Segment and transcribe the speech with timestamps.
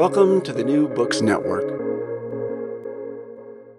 [0.00, 1.78] Welcome to the New Books Network.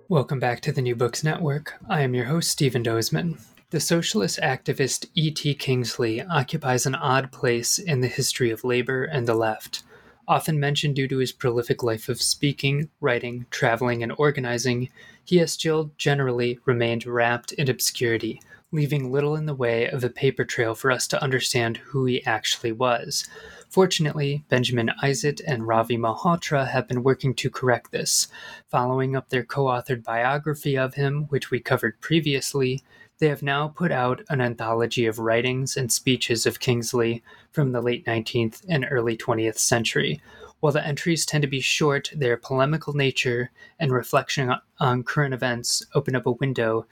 [0.08, 1.74] Welcome back to the New Books Network.
[1.90, 3.42] I am your host, Stephen Dozeman.
[3.72, 5.56] The socialist activist E.T.
[5.56, 9.84] Kingsley occupies an odd place in the history of labor and the left.
[10.28, 14.90] Often mentioned due to his prolific life of speaking, writing, traveling, and organizing,
[15.26, 18.40] he has still generally remained wrapped in obscurity,
[18.72, 22.26] leaving little in the way of a paper trail for us to understand who he
[22.26, 23.28] actually was.
[23.70, 28.28] Fortunately, Benjamin Isitt and Ravi Malhotra have been working to correct this.
[28.70, 32.82] Following up their co authored biography of him, which we covered previously,
[33.20, 37.82] they have now put out an anthology of writings and speeches of Kingsley from the
[37.82, 40.22] late 19th and early 20th century.
[40.60, 45.84] While the entries tend to be short, their polemical nature and reflection on current events
[45.96, 46.86] open up a window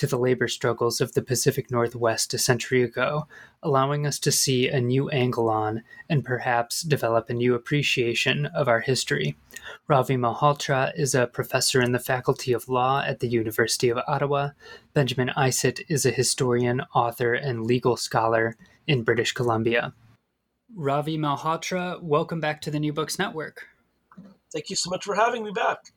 [0.00, 3.28] to the labor struggles of the Pacific Northwest a century ago,
[3.62, 8.66] allowing us to see a new angle on and perhaps develop a new appreciation of
[8.66, 9.36] our history.
[9.88, 14.52] Ravi Malhotra is a professor in the Faculty of Law at the University of Ottawa.
[14.94, 19.92] Benjamin Isitt is a historian, author, and legal scholar in British Columbia.
[20.74, 23.66] Ravi Malhotra, welcome back to the New Books Network.
[24.50, 25.92] Thank you so much for having me back.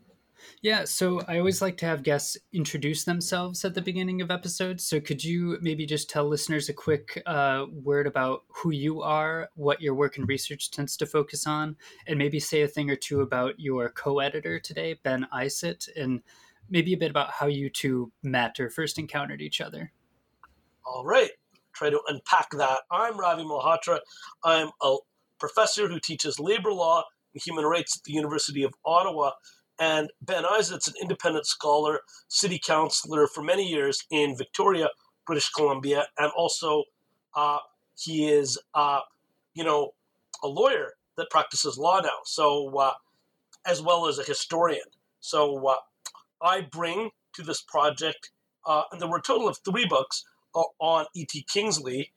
[0.63, 4.87] Yeah, so I always like to have guests introduce themselves at the beginning of episodes.
[4.87, 9.49] So could you maybe just tell listeners a quick uh, word about who you are,
[9.55, 11.75] what your work and research tends to focus on,
[12.07, 16.21] and maybe say a thing or two about your co-editor today, Ben Isitt, and
[16.69, 19.91] maybe a bit about how you two met or first encountered each other.
[20.85, 21.31] All right,
[21.73, 22.83] try to unpack that.
[22.89, 23.99] I'm Ravi Malhotra.
[24.45, 24.95] I'm a
[25.41, 27.03] professor who teaches labor law
[27.33, 29.31] and human rights at the University of Ottawa
[29.79, 34.89] and Ben Isitt's an independent scholar, city councilor for many years in Victoria,
[35.25, 36.83] British Columbia, and also
[37.35, 37.57] uh,
[37.97, 38.99] he is, uh,
[39.53, 39.93] you know,
[40.43, 42.19] a lawyer that practices law now.
[42.25, 42.93] So, uh,
[43.65, 44.85] as well as a historian.
[45.21, 45.75] So, uh,
[46.41, 48.31] I bring to this project,
[48.65, 51.45] uh, and there were a total of three books uh, on E.T.
[51.49, 52.11] Kingsley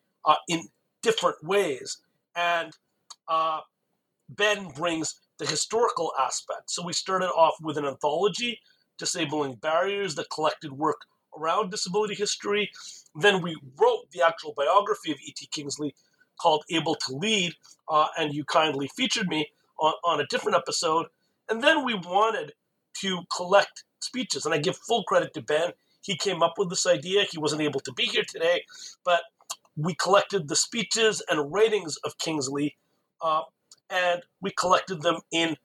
[0.48, 0.68] in
[1.02, 1.98] different ways,
[2.34, 2.72] and
[4.28, 6.70] Ben brings the historical aspect.
[6.70, 8.60] So we started off with an anthology,
[8.98, 11.02] Disabling Barriers, that collected work
[11.38, 12.70] around disability history.
[13.14, 15.48] Then we wrote the actual biography of E.T.
[15.52, 15.94] Kingsley
[16.40, 17.54] called Able to Lead,
[17.88, 19.48] uh, and you kindly featured me
[19.78, 21.06] on, on a different episode.
[21.48, 22.52] And then we wanted
[23.00, 25.72] to collect speeches, and I give full credit to Ben.
[26.02, 27.24] He came up with this idea.
[27.24, 28.62] He wasn't able to be here today,
[29.04, 29.22] but
[29.76, 32.76] we collected the speeches and writings of Kingsley
[33.20, 33.42] uh,
[33.90, 35.56] and we collected them in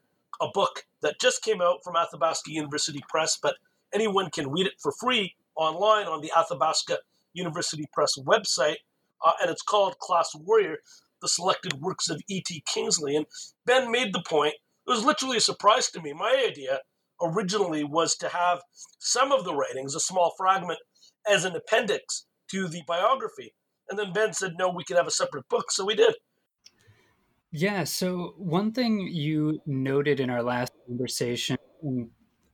[0.41, 3.55] a book that just came out from Athabasca University Press, but
[3.93, 6.97] anyone can read it for free online on the Athabasca
[7.33, 8.77] University Press website,
[9.25, 10.77] uh, and it's called Class Warrior
[11.21, 12.63] The Selected Works of E.T.
[12.67, 13.15] Kingsley.
[13.15, 13.25] And
[13.65, 14.55] Ben made the point,
[14.87, 16.13] it was literally a surprise to me.
[16.13, 16.79] My idea
[17.21, 18.61] originally was to have
[18.97, 20.79] some of the writings, a small fragment,
[21.29, 23.53] as an appendix to the biography.
[23.89, 26.15] And then Ben said, no, we could have a separate book, so we did.
[27.51, 27.83] Yeah.
[27.83, 31.57] So one thing you noted in our last conversation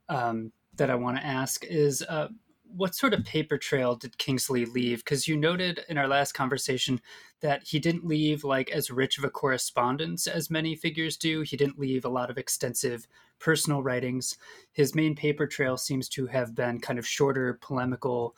[0.09, 2.29] um, that I want to ask is uh,
[2.75, 4.99] what sort of paper trail did Kingsley leave?
[5.05, 6.99] Because you noted in our last conversation
[7.41, 11.41] that he didn't leave like as rich of a correspondence as many figures do.
[11.41, 13.07] He didn't leave a lot of extensive
[13.37, 14.37] personal writings.
[14.73, 18.35] His main paper trail seems to have been kind of shorter, polemical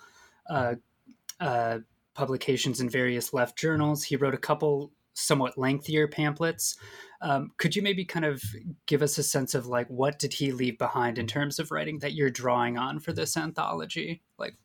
[0.50, 0.76] uh,
[1.40, 1.80] uh,
[2.14, 4.04] publications in various left journals.
[4.04, 6.76] He wrote a couple somewhat lengthier pamphlets.
[7.22, 8.42] Um, could you maybe kind of
[8.86, 12.00] give us a sense of like what did he leave behind in terms of writing
[12.00, 14.22] that you're drawing on for this anthology?
[14.38, 14.56] Like,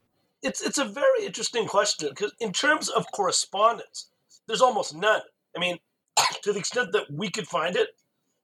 [0.42, 4.10] it's it's a very interesting question because in terms of correspondence,
[4.46, 5.22] there's almost none.
[5.56, 5.78] I mean,
[6.42, 7.88] to the extent that we could find it,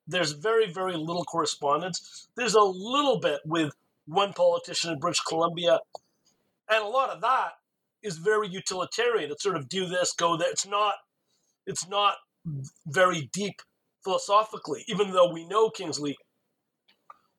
[0.09, 2.29] there's very very little correspondence.
[2.37, 3.73] There's a little bit with
[4.07, 5.79] one politician in British Columbia,
[6.69, 7.53] and a lot of that
[8.03, 9.31] is very utilitarian.
[9.31, 10.51] It's sort of do this, go there.
[10.51, 10.95] It's not
[11.67, 12.15] it's not
[12.87, 13.63] very deep
[14.03, 16.17] philosophically, even though we know Kingsley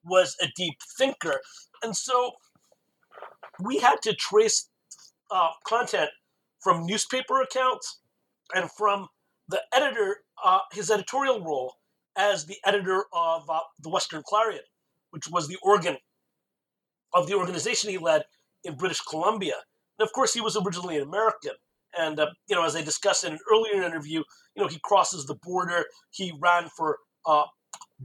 [0.03, 1.41] was a deep thinker.
[1.83, 2.31] And so
[3.59, 4.69] we had to trace
[5.31, 6.09] uh, content
[6.59, 8.01] from newspaper accounts
[8.53, 9.07] and from
[9.47, 11.75] the editor, uh, his editorial role
[12.17, 14.63] as the editor of uh, the Western Clarion,
[15.11, 15.97] which was the organ
[17.13, 18.23] of the organization he led
[18.63, 19.55] in British Columbia.
[19.97, 21.53] And of course, he was originally an American.
[21.97, 24.23] And uh, you know, as I discussed in an earlier interview,
[24.55, 25.85] you know, he crosses the border.
[26.11, 27.43] He ran for uh,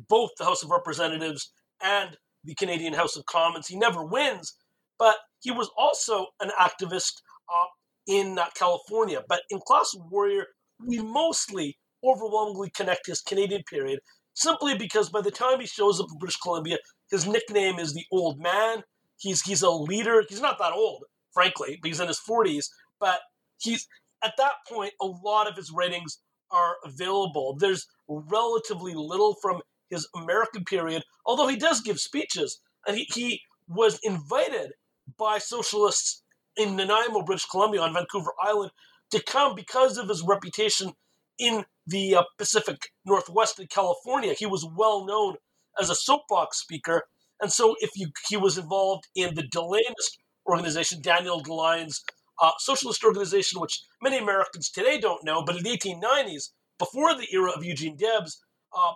[0.08, 1.52] both the House of Representatives
[1.82, 3.66] and the Canadian House of Commons.
[3.66, 4.54] He never wins,
[4.98, 7.12] but he was also an activist
[7.48, 7.66] uh,
[8.06, 9.22] in uh, California.
[9.28, 10.46] But in Class Warrior,
[10.84, 14.00] we mostly overwhelmingly connect his Canadian period
[14.34, 16.78] simply because by the time he shows up in British Columbia,
[17.10, 18.82] his nickname is the Old Man.
[19.18, 20.22] He's he's a leader.
[20.28, 22.66] He's not that old, frankly, but he's in his 40s.
[23.00, 23.20] But
[23.58, 23.86] he's
[24.22, 26.18] at that point, a lot of his writings
[26.50, 27.56] are available.
[27.58, 29.60] There's relatively little from
[29.90, 34.72] his American period, although he does give speeches, and he, he was invited
[35.18, 36.22] by socialists
[36.56, 38.72] in Nanaimo, British Columbia, on Vancouver Island,
[39.10, 40.92] to come because of his reputation
[41.38, 44.34] in the uh, Pacific Northwest in California.
[44.34, 45.36] He was well known
[45.80, 47.02] as a soapbox speaker,
[47.40, 52.02] and so if you he was involved in the De Leonist organization, Daniel De Leon's
[52.40, 57.26] uh, socialist organization, which many Americans today don't know, but in the 1890s, before the
[57.32, 58.42] era of Eugene Debs,
[58.76, 58.92] uh,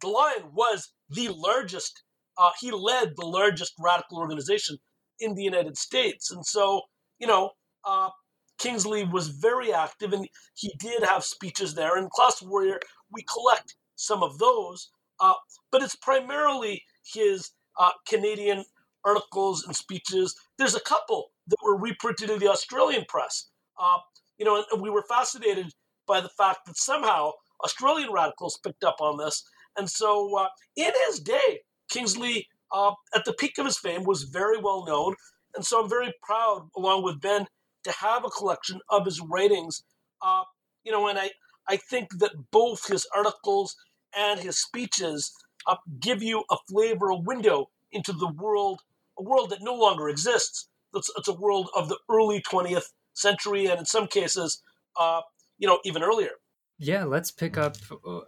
[0.00, 2.02] De Leon was the largest,
[2.38, 4.78] uh, he led the largest radical organization
[5.18, 6.30] in the United States.
[6.30, 6.82] And so,
[7.18, 7.50] you know,
[7.84, 8.10] uh,
[8.58, 11.96] Kingsley was very active and he did have speeches there.
[11.96, 12.78] And Class Warrior,
[13.12, 15.34] we collect some of those, uh,
[15.70, 16.82] but it's primarily
[17.12, 18.64] his uh, Canadian
[19.04, 20.34] articles and speeches.
[20.58, 23.48] There's a couple that were reprinted in the Australian press.
[23.78, 23.98] Uh,
[24.38, 25.72] you know, and we were fascinated
[26.06, 27.32] by the fact that somehow
[27.64, 29.44] Australian radicals picked up on this.
[29.76, 34.24] And so, uh, in his day, Kingsley, uh, at the peak of his fame, was
[34.24, 35.14] very well known.
[35.54, 37.46] And so, I'm very proud, along with Ben,
[37.84, 39.82] to have a collection of his writings.
[40.22, 40.42] Uh,
[40.84, 41.30] you know, and I,
[41.68, 43.76] I think that both his articles
[44.16, 45.32] and his speeches
[45.66, 48.80] uh, give you a flavor, a window into the world,
[49.18, 53.66] a world that no longer exists, it's, it's a world of the early 20th century,
[53.66, 54.62] and in some cases,
[54.98, 55.20] uh,
[55.58, 56.30] you know, even earlier.
[56.78, 57.76] Yeah, let's pick up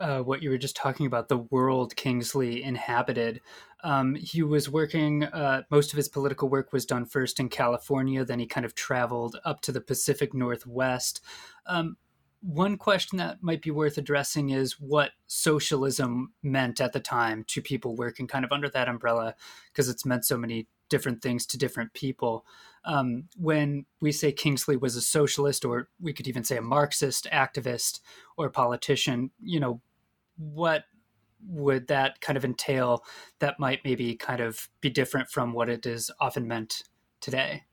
[0.00, 3.40] uh, what you were just talking about the world Kingsley inhabited.
[3.82, 8.24] Um, he was working, uh, most of his political work was done first in California,
[8.24, 11.20] then he kind of traveled up to the Pacific Northwest.
[11.66, 11.96] Um,
[12.40, 17.60] one question that might be worth addressing is what socialism meant at the time to
[17.60, 19.34] people working kind of under that umbrella,
[19.72, 22.44] because it's meant so many different things to different people.
[22.84, 27.26] Um, when we say Kingsley was a socialist, or we could even say a Marxist
[27.32, 28.00] activist
[28.36, 29.80] or politician, you know,
[30.36, 30.84] what
[31.48, 33.04] would that kind of entail
[33.38, 36.84] that might maybe kind of be different from what it is often meant
[37.20, 37.64] today?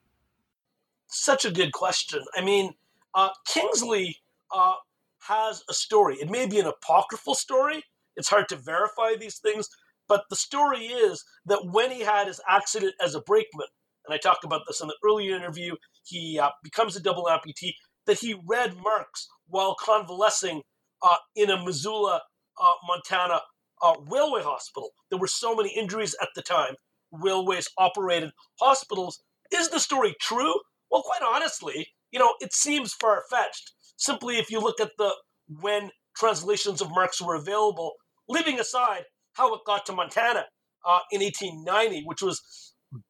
[1.07, 2.24] Such a good question.
[2.36, 2.74] I mean,
[3.13, 4.18] uh, Kingsley
[4.54, 4.75] uh,
[5.19, 6.15] has a story.
[6.15, 7.83] It may be an apocryphal story.
[8.15, 9.69] It's hard to verify these things,
[10.07, 13.67] but the story is that when he had his accident as a brakeman,
[14.05, 17.73] and I talked about this in the earlier interview, he uh, becomes a double amputee,
[18.05, 20.61] that he read Marx while convalescing
[21.01, 22.21] uh, in a Missoula,
[22.61, 23.41] uh, Montana
[23.81, 24.91] uh, railway hospital.
[25.09, 26.75] There were so many injuries at the time.
[27.11, 29.21] Railways operated hospitals.
[29.51, 30.53] Is the story true?
[30.89, 33.71] Well, quite honestly, you know, it seems far fetched.
[33.97, 35.13] Simply, if you look at the
[35.61, 37.94] when translations of Marx were available,
[38.27, 39.03] leaving aside
[39.33, 40.45] how it got to Montana
[40.85, 42.41] uh, in 1890, which was,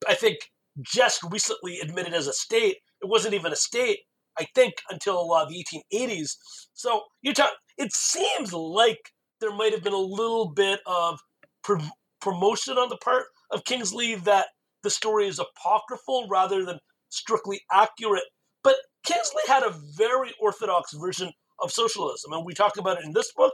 [0.07, 0.37] I think,
[0.81, 2.77] just recently admitted as a state.
[3.01, 3.99] It wasn't even a state,
[4.37, 6.31] I think, until uh, the 1880s.
[6.73, 7.51] So you talk.
[7.77, 8.99] It seems like
[9.41, 11.19] there might have been a little bit of
[11.63, 11.77] pr-
[12.21, 14.47] promotion on the part of Kingsley that
[14.83, 16.79] the story is apocryphal rather than
[17.09, 18.23] strictly accurate.
[18.63, 23.13] But Kingsley had a very orthodox version of socialism, and we talk about it in
[23.13, 23.53] this book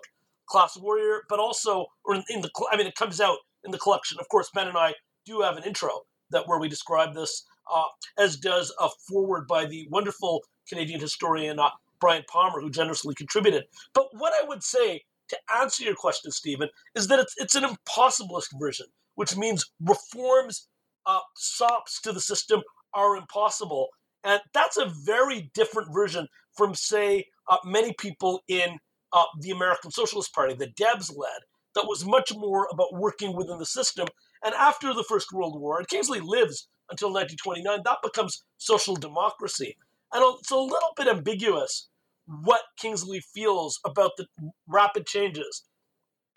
[0.49, 3.77] class warrior, but also, or in, in, the, I mean, it comes out in the
[3.77, 4.17] collection.
[4.19, 4.93] Of course, Ben and I
[5.25, 6.01] do have an intro
[6.31, 7.83] that where we describe this, uh,
[8.17, 13.65] as does a foreword by the wonderful Canadian historian uh, Bryan Palmer, who generously contributed.
[13.93, 17.63] But what I would say to answer your question, Stephen, is that it's, it's an
[17.63, 20.67] impossibilist version, which means reforms,
[21.05, 22.61] uh, sops to the system
[22.93, 23.87] are impossible.
[24.23, 28.77] And that's a very different version from, say, uh, many people in
[29.13, 31.41] uh, the American Socialist Party that Debs led
[31.75, 34.07] that was much more about working within the system.
[34.43, 39.77] And after the First World War, and Kingsley lives until 1929, that becomes social democracy.
[40.13, 41.89] And it's a little bit ambiguous
[42.25, 44.27] what Kingsley feels about the
[44.67, 45.63] rapid changes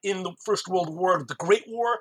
[0.03, 2.01] in the First World War, the Great War,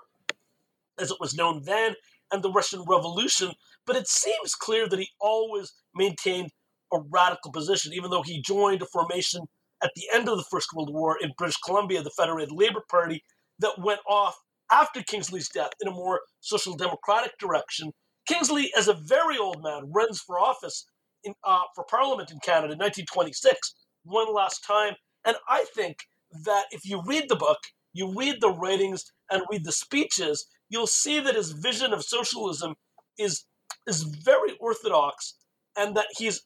[0.99, 1.95] as it was known then,
[2.31, 3.51] and the Russian Revolution.
[3.85, 6.51] But it seems clear that he always maintained
[6.93, 9.47] a radical position, even though he joined a formation
[9.83, 13.23] at the end of the First World War in British Columbia, the Federated Labor Party,
[13.59, 14.35] that went off
[14.71, 17.91] after Kingsley's death in a more social democratic direction.
[18.27, 20.85] Kingsley, as a very old man, runs for office
[21.23, 24.93] in, uh, for Parliament in Canada in 1926, one last time.
[25.25, 25.97] And I think
[26.45, 27.59] that if you read the book,
[27.93, 32.75] you read the writings, and read the speeches, you'll see that his vision of socialism
[33.17, 33.45] is
[33.87, 35.35] is very orthodox,
[35.75, 36.41] and that he's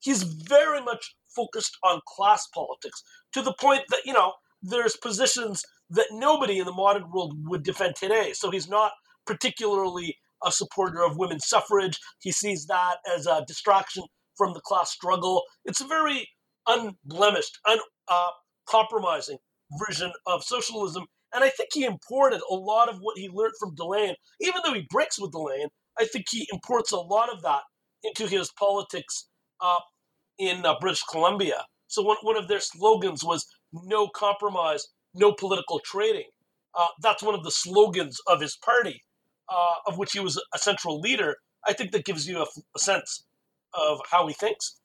[0.00, 4.32] he's very much focused on class politics to the point that, you know,
[4.62, 8.32] there's positions that nobody in the modern world would defend today.
[8.34, 8.92] So he's not
[9.26, 11.98] particularly a supporter of women's suffrage.
[12.20, 14.04] He sees that as a distraction
[14.36, 15.42] from the class struggle.
[15.64, 16.28] It's a very
[16.66, 17.58] unblemished,
[18.08, 21.04] uncompromising uh, version of socialism.
[21.34, 24.14] And I think he imported a lot of what he learned from De Leon.
[24.40, 25.68] Even though he breaks with De Leon,
[25.98, 27.62] I think he imports a lot of that
[28.04, 29.28] into his politics
[29.60, 29.80] uh,
[30.38, 31.64] in uh, British Columbia.
[31.88, 36.28] So one, one of their slogans was no compromise, no political trading.
[36.74, 39.02] Uh, that's one of the slogans of his party,
[39.48, 41.36] uh, of which he was a central leader.
[41.66, 43.24] I think that gives you a, a sense
[43.74, 44.80] of how he thinks.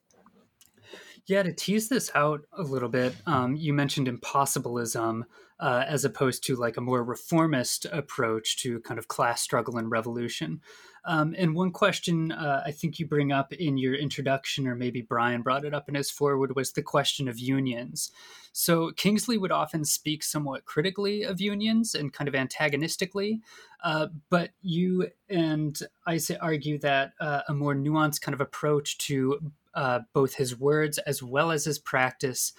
[1.25, 5.25] Yeah, to tease this out a little bit, um, you mentioned impossibilism
[5.60, 9.89] uh, as opposed to like a more reformist approach to kind of class struggle and
[9.89, 10.60] revolution.
[11.05, 15.01] Um, and one question uh, I think you bring up in your introduction, or maybe
[15.01, 18.12] Bryan brought it up in his foreword, was the question of unions.
[18.53, 23.41] So Kingsley would often speak somewhat critically of unions and kind of antagonistically,
[23.83, 28.98] uh, but you and I say argue that uh, a more nuanced kind of approach
[29.00, 32.53] to uh, both his words as well as his practice,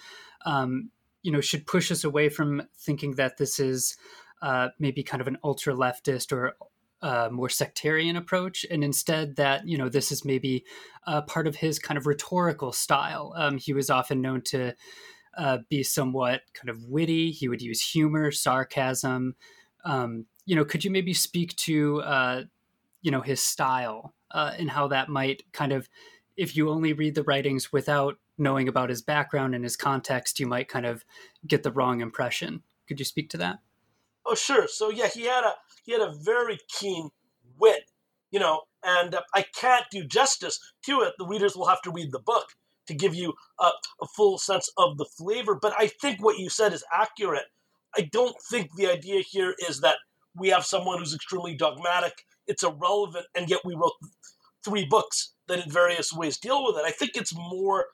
[0.45, 0.91] um,
[1.23, 3.95] you know, should push us away from thinking that this is
[4.41, 6.55] uh, maybe kind of an ultra leftist or
[7.01, 10.65] uh, more sectarian approach, and instead that you know this is maybe
[11.07, 13.33] uh, part of his kind of rhetorical style.
[13.35, 14.73] Um, he was often known to
[15.37, 17.31] uh, be somewhat kind of witty.
[17.31, 19.35] He would use humor, sarcasm.
[19.83, 22.43] Um, you know, could you maybe speak to uh,
[23.01, 25.89] you know his style uh, and how that might kind of,
[26.35, 30.47] if you only read the writings without knowing about his background and his context, you
[30.47, 31.05] might kind of
[31.47, 32.61] get the wrong impression.
[32.87, 33.59] Could you speak to that?
[34.25, 34.67] Oh, sure.
[34.67, 35.53] So yeah, he had a
[35.85, 37.09] he had a very keen
[37.57, 37.91] wit,
[38.31, 41.13] you know, and uh, I can't do justice to it.
[41.17, 42.47] The readers will have to read the book
[42.87, 43.69] to give you a,
[44.01, 45.55] a full sense of the flavor.
[45.55, 47.45] But I think what you said is accurate.
[47.97, 49.97] I don't think the idea here is that
[50.35, 52.25] we have someone who's extremely dogmatic.
[52.47, 53.93] It's irrelevant, and yet we wrote
[54.63, 56.83] three books that in various ways deal with it.
[56.85, 57.85] I think it's more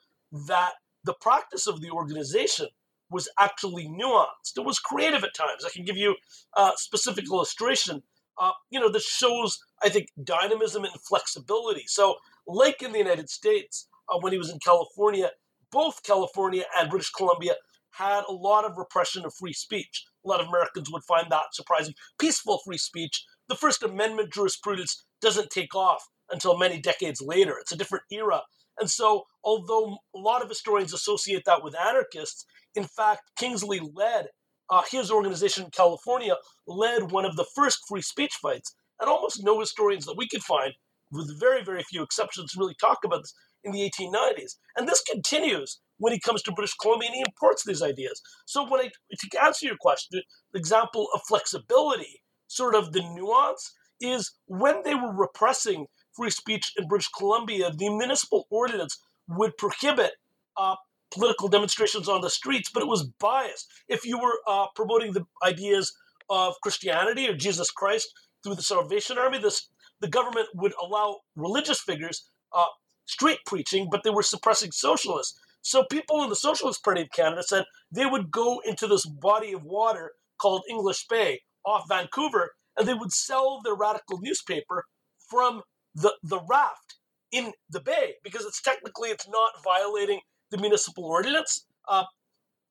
[0.48, 0.72] that
[1.04, 2.68] the practice of the organization
[3.12, 4.56] was actually nuanced.
[4.56, 5.64] It was creative at times.
[5.64, 6.16] I can give you
[6.56, 8.02] a specific illustration.
[8.38, 11.84] Uh, you know, this shows, I think, dynamism and flexibility.
[11.86, 12.16] So,
[12.46, 15.30] like in the United States, uh, when he was in California,
[15.70, 17.54] both California and British Columbia
[17.90, 20.04] had a lot of repression of free speech.
[20.24, 21.94] A lot of Americans would find that surprising.
[22.18, 23.24] Peaceful free speech.
[23.48, 27.56] The First Amendment jurisprudence doesn't take off until many decades later.
[27.60, 28.42] It's a different era.
[28.78, 34.28] And so, although a lot of historians associate that with anarchists, in fact, Kingsley led
[34.70, 36.34] uh, his organization in California
[36.66, 40.42] led one of the first free speech fights, and almost no historians that we could
[40.42, 40.72] find,
[41.10, 44.56] with very very few exceptions, really talk about this in the 1890s.
[44.76, 48.20] And this continues when he comes to British Columbia and he imports these ideas.
[48.46, 50.20] So when I to answer your question,
[50.52, 56.72] the example of flexibility, sort of the nuance, is when they were repressing free speech
[56.76, 60.12] in British Columbia, the municipal ordinance would prohibit
[60.56, 60.76] uh,
[61.12, 63.68] political demonstrations on the streets, but it was biased.
[63.88, 65.92] If you were uh, promoting the ideas
[66.30, 69.68] of Christianity or Jesus Christ through the Salvation Army, this,
[70.00, 72.66] the government would allow religious figures uh,
[73.06, 75.38] street preaching, but they were suppressing socialists.
[75.62, 79.52] So people in the Socialist Party of Canada said they would go into this body
[79.52, 84.84] of water called English Bay off Vancouver, and they would sell their radical newspaper
[85.30, 85.62] from
[85.94, 86.96] the, the raft
[87.32, 90.20] in the bay because it's technically it's not violating
[90.50, 92.04] the municipal ordinance, uh,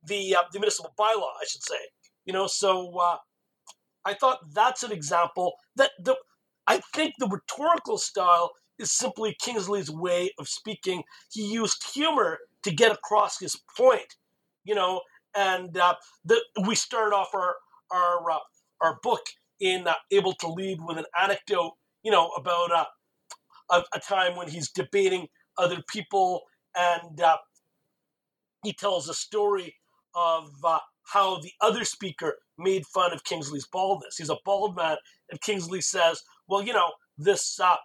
[0.05, 1.75] the uh, the municipal bylaw, I should say.
[2.25, 3.17] You know, so uh,
[4.05, 6.15] I thought that's an example that the
[6.67, 11.03] I think the rhetorical style is simply Kingsley's way of speaking.
[11.31, 14.15] He used humor to get across his point.
[14.63, 15.01] You know,
[15.35, 17.55] and uh, the, we start off our
[17.91, 18.39] our uh,
[18.81, 19.21] our book
[19.59, 21.73] in uh, able to lead with an anecdote.
[22.03, 22.87] You know about
[23.71, 26.41] a, time when he's debating other people
[26.75, 27.37] and uh,
[28.63, 29.75] he tells a story
[30.15, 34.17] of uh, how the other speaker made fun of Kingsley's baldness.
[34.17, 34.97] He's a bald man,
[35.29, 37.75] and Kingsley says, "Well, you know, this uh,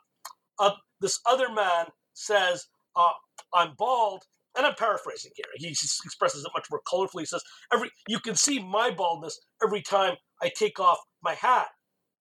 [0.58, 3.12] uh, this other man says uh,
[3.54, 4.24] I'm bald."
[4.56, 5.44] And I'm paraphrasing here.
[5.56, 7.20] He expresses it much more colorfully.
[7.20, 11.68] He says, "Every you can see my baldness every time I take off my hat.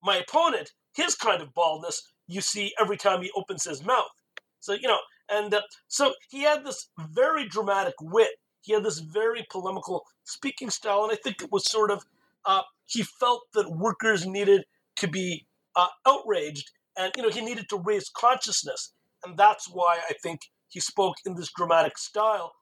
[0.03, 4.11] My opponent, his kind of baldness, you see every time he opens his mouth."
[4.59, 8.29] So you know, and uh, so he had this very dramatic wit
[8.65, 12.03] he had this very polemical speaking style, and I think it was sort of
[12.45, 14.65] uh, he felt that workers needed
[14.97, 19.99] to be uh, outraged, and you know he needed to raise consciousness, and that's why
[20.09, 22.53] I think he spoke in this dramatic style.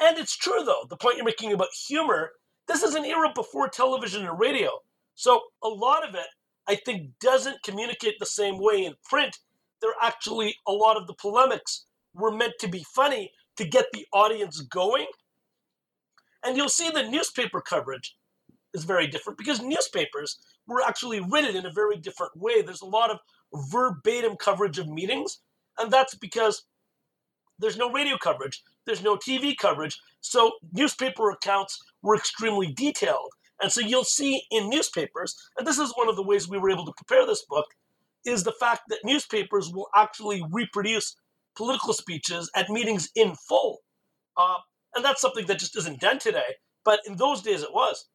[0.00, 2.30] And it's true though, the point you're making about humor,
[2.66, 4.70] this is an era before television and radio.
[5.14, 6.26] So a lot of it,
[6.68, 9.38] I think, doesn't communicate the same way in print.
[9.80, 14.06] There actually, a lot of the polemics were meant to be funny to get the
[14.12, 15.06] audience going.
[16.44, 18.16] And you'll see the newspaper coverage
[18.74, 22.62] is very different because newspapers were actually written in a very different way.
[22.62, 23.18] There's a lot of
[23.70, 25.38] verbatim coverage of meetings,
[25.78, 26.64] and that's because
[27.58, 30.00] there's no radio coverage, there's no TV coverage.
[30.20, 33.30] So newspaper accounts were extremely detailed.
[33.60, 36.70] And so you'll see in newspapers, and this is one of the ways we were
[36.70, 37.66] able to prepare this book,
[38.24, 41.16] is the fact that newspapers will actually reproduce
[41.56, 43.78] political speeches at meetings in full.
[44.36, 44.56] Uh,
[44.94, 46.56] and that's something that just isn't done today.
[46.84, 48.06] But in those days, it was.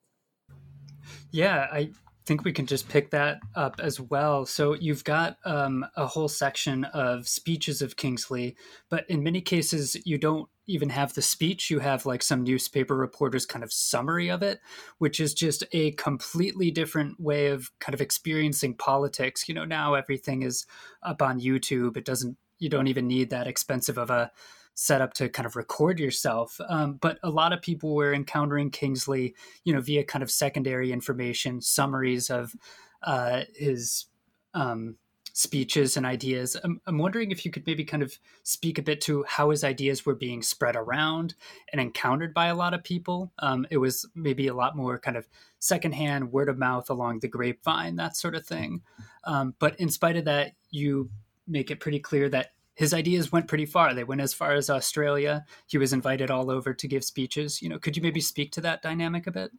[1.31, 1.91] Yeah, I
[2.25, 4.45] think we can just pick that up as well.
[4.45, 8.55] So you've got um, a whole section of speeches of Kingsley,
[8.89, 11.69] but in many cases, you don't even have the speech.
[11.69, 14.59] You have like some newspaper reporter's kind of summary of it,
[14.97, 19.47] which is just a completely different way of kind of experiencing politics.
[19.47, 20.65] You know, now everything is
[21.01, 21.97] up on YouTube.
[21.97, 24.31] It doesn't, you don't even need that expensive of a
[24.73, 26.59] setup to kind of record yourself.
[26.69, 30.91] Um, but a lot of people were encountering Kingsley, you know, via kind of secondary
[30.91, 32.53] information, summaries of
[33.01, 34.05] uh, his
[34.53, 34.97] um,
[35.37, 36.57] speeches and ideas.
[36.63, 39.63] I'm, I'm wondering if you could maybe kind of speak a bit to how his
[39.63, 41.35] ideas were being spread around
[41.71, 43.31] and encountered by a lot of people.
[43.37, 45.27] Um, it was maybe a lot more kind of
[45.59, 48.81] secondhand, word of mouth along the grapevine, that sort of thing.
[49.25, 51.11] Um, but in spite of that, you
[51.47, 53.93] make it pretty clear that his ideas went pretty far.
[53.93, 55.45] They went as far as Australia.
[55.67, 57.61] He was invited all over to give speeches.
[57.61, 59.51] You know, could you maybe speak to that dynamic a bit?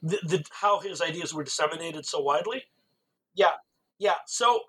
[0.00, 2.62] The, the, how his ideas were disseminated so widely?
[3.34, 3.54] Yeah,
[3.98, 4.16] yeah.
[4.26, 4.60] So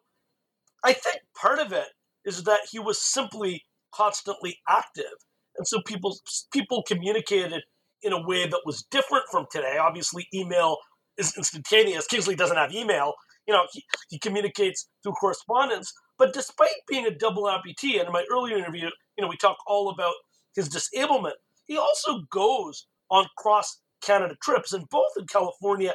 [0.83, 1.87] I think part of it
[2.25, 3.63] is that he was simply
[3.93, 5.13] constantly active,
[5.57, 6.17] and so people
[6.51, 7.63] people communicated
[8.01, 9.77] in a way that was different from today.
[9.79, 10.77] Obviously, email
[11.17, 12.07] is instantaneous.
[12.07, 13.13] Kingsley doesn't have email.
[13.47, 18.11] You know, he, he communicates through correspondence, but despite being a double amputee, and in
[18.13, 20.13] my earlier interview, you know, we talk all about
[20.55, 25.93] his disablement, he also goes on cross Canada trips, and both in California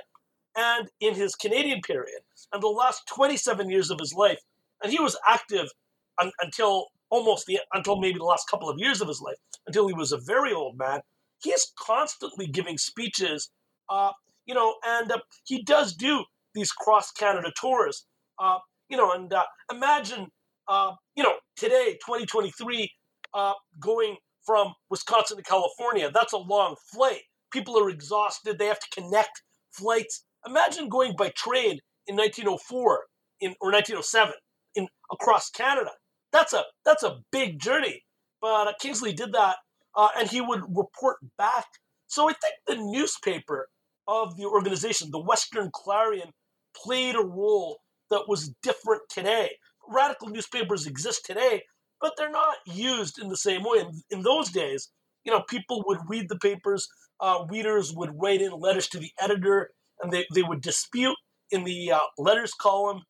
[0.56, 2.20] and in his Canadian period.
[2.52, 4.40] And the last 27 years of his life,
[4.82, 5.68] and he was active
[6.20, 9.36] un- until almost the until maybe the last couple of years of his life,
[9.66, 11.00] until he was a very old man.
[11.42, 13.50] He is constantly giving speeches,
[13.90, 14.10] uh,
[14.46, 18.06] you know, and uh, he does do these cross Canada tours.
[18.38, 20.28] Uh, you know, and uh, imagine,
[20.68, 22.90] uh, you know, today, 2023,
[23.34, 26.10] uh, going from Wisconsin to California.
[26.12, 27.20] That's a long flight.
[27.52, 28.58] People are exhausted.
[28.58, 30.24] They have to connect flights.
[30.46, 33.00] Imagine going by train in 1904
[33.40, 34.32] in, or 1907
[34.78, 35.90] in across Canada.
[36.32, 38.04] That's a that's a big journey.
[38.40, 39.56] But uh, Kingsley did that,
[39.96, 41.66] uh, and he would report back.
[42.06, 43.68] So I think the newspaper
[44.06, 46.30] of the organization, the Western Clarion,
[46.74, 49.50] played a role that was different today.
[49.88, 51.62] Radical newspapers exist today,
[52.00, 53.80] but they're not used in the same way.
[53.80, 54.88] In, in those days,
[55.24, 56.88] you know, people would read the papers,
[57.20, 61.16] uh, readers would write in letters to the editor, and they, they would dispute
[61.50, 63.02] in the uh, letters column,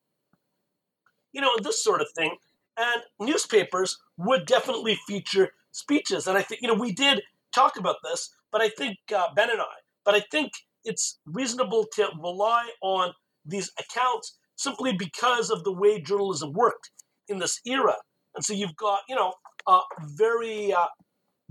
[1.33, 2.37] you know, this sort of thing.
[2.77, 6.27] And newspapers would definitely feature speeches.
[6.27, 7.23] And I think, you know, we did
[7.55, 10.53] talk about this, but I think, uh, Ben and I, but I think
[10.85, 13.13] it's reasonable to rely on
[13.45, 16.91] these accounts simply because of the way journalism worked
[17.29, 17.97] in this era.
[18.35, 19.35] And so you've got, you know,
[19.67, 20.87] uh, very uh,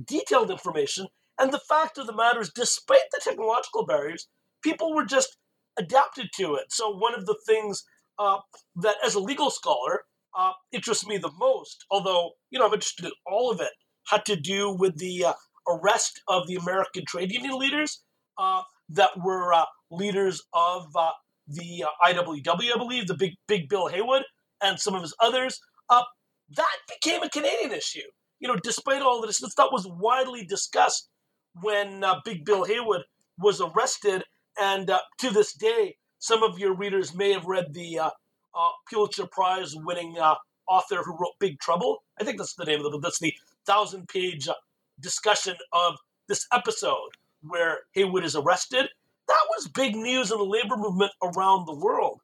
[0.04, 1.08] detailed information.
[1.40, 4.28] And the fact of the matter is, despite the technological barriers,
[4.64, 5.38] people were just
[5.78, 6.72] adapted to it.
[6.72, 7.84] So one of the things
[8.20, 8.40] uh,
[8.78, 10.04] that, as a legal scholar,
[10.38, 13.72] uh, interests me the most, although you know I'm interested in all of it,
[14.08, 15.34] had to do with the uh,
[15.68, 18.04] arrest of the American trade union leaders
[18.38, 19.54] uh, that were
[19.90, 20.88] leaders of
[21.48, 24.24] the uh, IWW, I believe, the big big Bill Haywood,
[24.62, 25.60] and some of his others.
[25.90, 26.04] Uh,
[26.56, 28.08] that became a Canadian issue.
[28.40, 31.10] You know, despite all of this, that was widely discussed
[31.62, 33.04] when uh, Big Bill Haywood
[33.38, 34.24] was arrested.
[34.60, 38.10] And uh, to this day, some of your readers may have read the uh,
[38.56, 40.36] uh, Pulitzer Prize winning uh,
[40.68, 42.04] author who wrote Big Trouble.
[42.20, 43.04] I think that's the name of the book.
[43.04, 43.34] That's the
[43.66, 44.48] thousand page
[45.00, 47.10] discussion of this episode
[47.42, 48.90] where Haywood is arrested
[49.28, 52.22] that was big news in the labor movement around the world.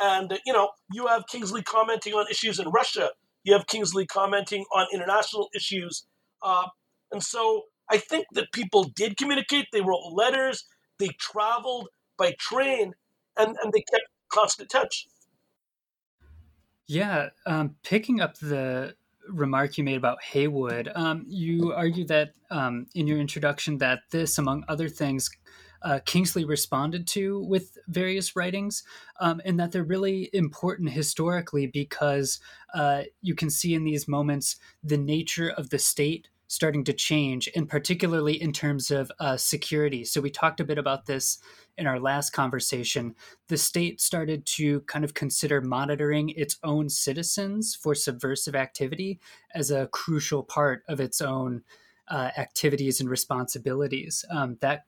[0.00, 3.10] And, you know, you have Kingsley commenting on issues in Russia,
[3.44, 6.04] you have Kingsley commenting on international issues.
[6.42, 6.66] Uh,
[7.12, 9.66] and so I think that people did communicate.
[9.72, 10.64] They wrote letters,
[10.98, 12.94] they traveled by train,
[13.40, 15.06] and, and they kept constant touch.
[16.86, 18.94] Yeah, um, picking up the
[19.28, 24.38] remark you made about Haywood, um, you argue that um, in your introduction that this,
[24.38, 25.30] among other things,
[25.82, 28.82] uh, Kingsley responded to with various writings,
[29.20, 32.40] um, and that they're really important historically because
[32.74, 37.48] uh, you can see in these moments the nature of the state starting to change,
[37.54, 40.04] and particularly in terms of uh, security.
[40.04, 41.38] So, we talked a bit about this
[41.78, 43.14] in our last conversation.
[43.46, 49.20] The state started to kind of consider monitoring its own citizens for subversive activity
[49.54, 51.62] as a crucial part of its own
[52.08, 54.24] uh, activities and responsibilities.
[54.28, 54.86] Um, that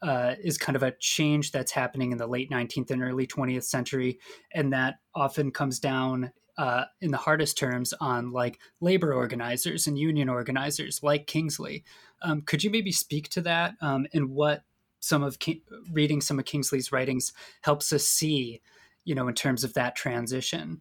[0.00, 3.64] uh, is kind of a change that's happening in the late 19th and early 20th
[3.64, 4.18] century,
[4.52, 9.98] and that often comes down uh, in the hardest terms on like labor organizers and
[9.98, 11.84] union organizers like Kingsley.
[12.22, 14.62] Um, could you maybe speak to that um, and what
[15.00, 15.62] some of King-
[15.92, 18.62] reading some of Kingsley's writings helps us see,
[19.04, 20.80] you know, in terms of that transition?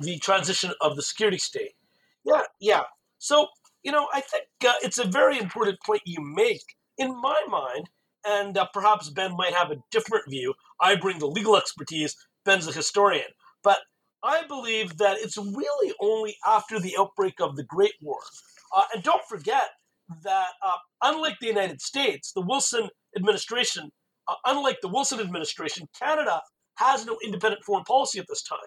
[0.00, 1.72] The transition of the security state.
[2.24, 2.82] Yeah, yeah.
[3.18, 3.48] So
[3.84, 6.64] you know, I think uh, it's a very important point you make.
[6.96, 7.90] In my mind,
[8.24, 10.54] and uh, perhaps Ben might have a different view.
[10.80, 12.16] I bring the legal expertise.
[12.44, 13.26] Ben's the historian,
[13.62, 13.78] but
[14.24, 18.18] I believe that it's really only after the outbreak of the Great War.
[18.74, 19.68] Uh, and don't forget
[20.24, 23.90] that, uh, unlike the United States, the Wilson administration,
[24.26, 26.40] uh, unlike the Wilson administration, Canada
[26.76, 28.58] has no independent foreign policy at this time.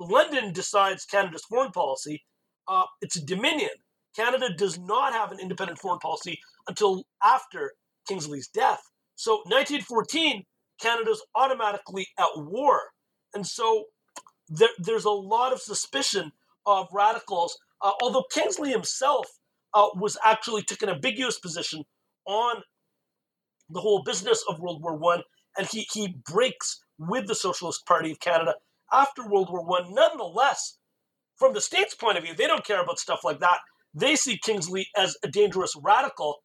[0.00, 2.22] London decides Canada's foreign policy.
[2.66, 3.70] Uh, it's a dominion.
[4.16, 6.38] Canada does not have an independent foreign policy
[6.68, 7.72] until after
[8.08, 8.80] Kingsley's death.
[9.14, 10.42] So 1914,
[10.80, 12.80] Canada's automatically at war.
[13.34, 13.84] And so
[14.50, 16.32] there, there's a lot of suspicion
[16.66, 19.26] of radicals, uh, although Kingsley himself
[19.74, 21.84] uh, was actually took an ambiguous position
[22.26, 22.62] on
[23.70, 25.22] the whole business of World War One,
[25.56, 28.54] and he he breaks with the Socialist Party of Canada
[28.92, 29.94] after World War One.
[29.94, 30.78] Nonetheless,
[31.36, 33.58] from the state's point of view, they don't care about stuff like that.
[33.94, 36.36] They see Kingsley as a dangerous radical.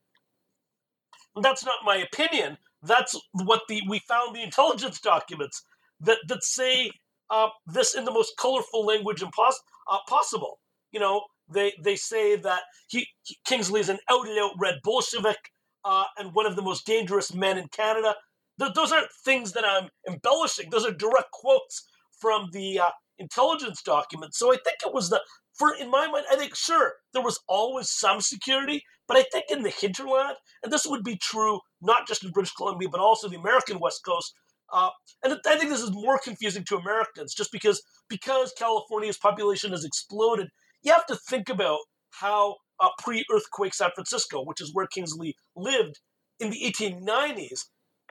[1.41, 2.57] That's not my opinion.
[2.83, 5.63] That's what the we found the intelligence documents
[6.01, 6.91] that that say
[7.29, 9.61] uh, this in the most colorful language impos-
[9.91, 10.59] uh, possible.
[10.91, 14.75] You know, they they say that he, he Kingsley is an out and out red
[14.83, 15.51] Bolshevik
[15.83, 18.15] uh, and one of the most dangerous men in Canada.
[18.59, 20.69] Th- those aren't things that I'm embellishing.
[20.69, 21.85] Those are direct quotes
[22.19, 24.37] from the uh, intelligence documents.
[24.39, 25.21] So I think it was the
[25.53, 29.45] for in my mind, I think sure there was always some security, but I think
[29.49, 33.29] in the hinterland, and this would be true not just in British Columbia but also
[33.29, 34.33] the American West Coast,
[34.73, 34.89] uh,
[35.23, 39.85] and I think this is more confusing to Americans just because because California's population has
[39.85, 40.49] exploded.
[40.83, 41.79] You have to think about
[42.11, 45.99] how uh, pre-earthquake San Francisco, which is where Kingsley lived
[46.39, 47.65] in the 1890s,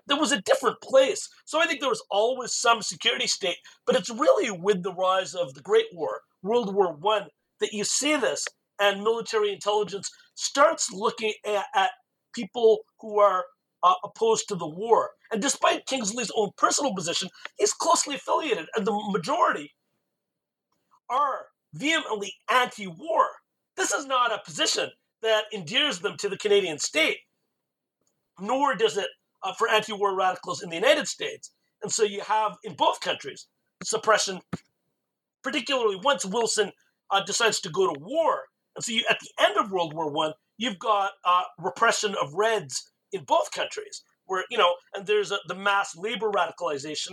[0.07, 1.29] there was a different place.
[1.45, 5.35] So I think there was always some security state, but it's really with the rise
[5.35, 7.29] of the Great War, World War One,
[7.61, 8.45] that you see this,
[8.79, 11.91] and military intelligence starts looking at, at
[12.35, 13.45] people who are
[13.85, 15.11] uh, opposed to the war.
[15.31, 19.75] And despite Kingsley's own personal position, he's closely affiliated, and the majority
[21.11, 23.27] are vehemently anti war.
[23.77, 24.91] This is not a position
[25.23, 27.19] that endears them to the Canadian state,
[28.41, 29.09] nor does it
[29.43, 31.51] uh, for anti war radicals in the United States.
[31.83, 33.47] And so you have in both countries
[33.83, 34.41] suppression,
[35.43, 36.73] particularly once Wilson
[37.11, 38.45] uh, decides to go to war.
[38.77, 42.33] And so you, at the end of World War One, you've got uh, repression of
[42.33, 47.13] Reds in both countries, where you know, and there's a, the mass labor radicalization,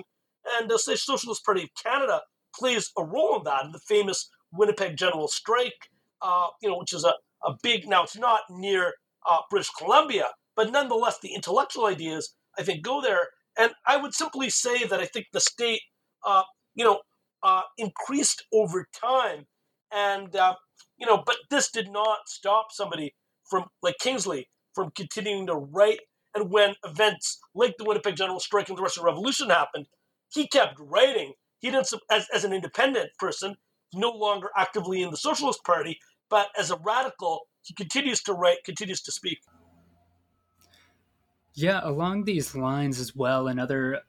[0.58, 2.22] and the Socialist Party of Canada
[2.58, 5.90] plays a role in that in the famous Winnipeg General Strike,
[6.22, 7.14] uh, you know, which is a,
[7.46, 8.94] a big now it's not near
[9.30, 14.14] uh, British Columbia, but nonetheless the intellectual ideas I think go there, and I would
[14.14, 15.82] simply say that I think the state,
[16.26, 16.44] uh,
[16.76, 17.02] you know,
[17.44, 19.46] uh, increased over time,
[19.92, 20.56] and uh,
[20.98, 23.14] you know, but this did not stop somebody
[23.50, 26.00] from like Kingsley from continuing to write.
[26.34, 29.88] And when events like the Winnipeg General Strike and the Russian Revolution happened,
[30.34, 31.34] he kept writing.
[31.60, 33.56] He didn't, as, as an independent person,
[33.94, 38.64] no longer actively in the Socialist Party, but as a radical, he continues to write,
[38.64, 39.40] continues to speak.
[41.54, 44.00] Yeah, along these lines as well, another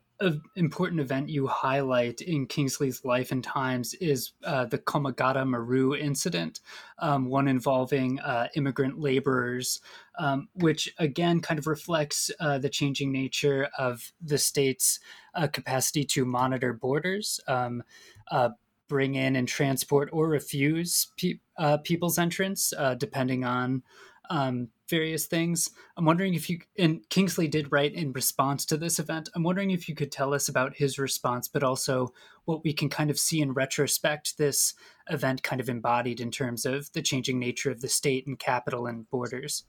[0.57, 6.61] important event you highlight in Kingsley's life and times is uh, the Komagata Maru incident,
[6.99, 9.81] um, one involving uh, immigrant laborers,
[10.19, 15.01] um, which again kind of reflects uh, the changing nature of the state's
[15.35, 17.41] uh, capacity to monitor borders.
[17.47, 17.83] Um,
[18.31, 18.51] uh,
[18.89, 23.83] bring in and transport or refuse pe- uh, people's entrance, depending on
[24.29, 25.71] um, various things.
[25.97, 29.31] I'm wondering if you, and Kingsley did write in response to this event.
[29.35, 32.13] I'm wondering if you could tell us about his response, but also
[32.45, 34.75] what we can kind of see in retrospect this
[35.09, 38.87] event kind of embodied in terms of the changing nature of the state and capital
[38.87, 39.65] and borders.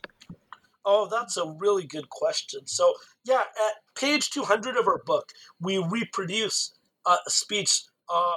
[0.83, 2.67] Oh, that's a really good question.
[2.67, 5.29] So, yeah, at page 200 of our book,
[5.62, 6.73] we reproduce
[7.07, 7.83] a speech
[8.13, 8.33] uh,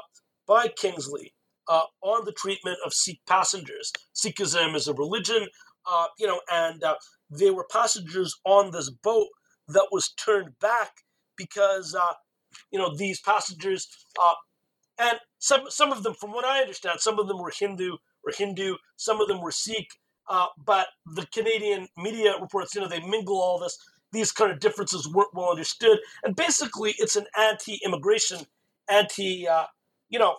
[0.47, 1.35] by Kingsley
[1.69, 3.93] uh, on the treatment of Sikh passengers.
[4.15, 5.49] Sikhism is a religion,
[5.91, 6.97] uh, you know, and uh,
[7.31, 9.29] there were passengers on this boat
[9.69, 10.93] that was turned back
[11.37, 12.15] because, uh,
[12.71, 13.89] you know, these passengers,
[14.99, 18.33] and some some of them, from what I understand, some of them were Hindu or
[18.37, 19.89] Hindu, some of them were Sikh,
[20.29, 23.77] uh, but the Canadian media reports, you know, they mingle all this.
[24.13, 28.47] These kind of differences weren't well understood, and basically, it's an anti-immigration,
[28.89, 29.65] anti, uh,
[30.09, 30.37] you know,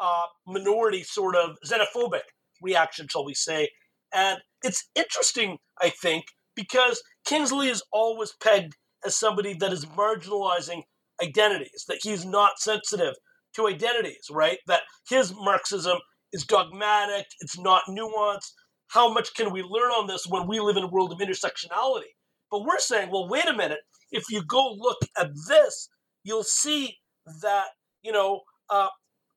[0.00, 2.22] uh, minority sort of xenophobic
[2.62, 3.68] reaction, shall we say?
[4.14, 10.82] And it's interesting, I think, because Kingsley is always pegged as somebody that is marginalizing
[11.22, 13.14] identities, that he's not sensitive
[13.54, 14.58] to identities, right?
[14.66, 15.98] That his Marxism
[16.32, 18.52] is dogmatic, it's not nuanced,
[18.88, 22.14] how much can we learn on this when we live in a world of intersectionality?
[22.50, 23.80] But we're saying, well, wait a minute.
[24.10, 25.88] If you go look at this,
[26.24, 26.96] you'll see
[27.42, 27.66] that,
[28.02, 28.40] you know,
[28.70, 28.88] uh,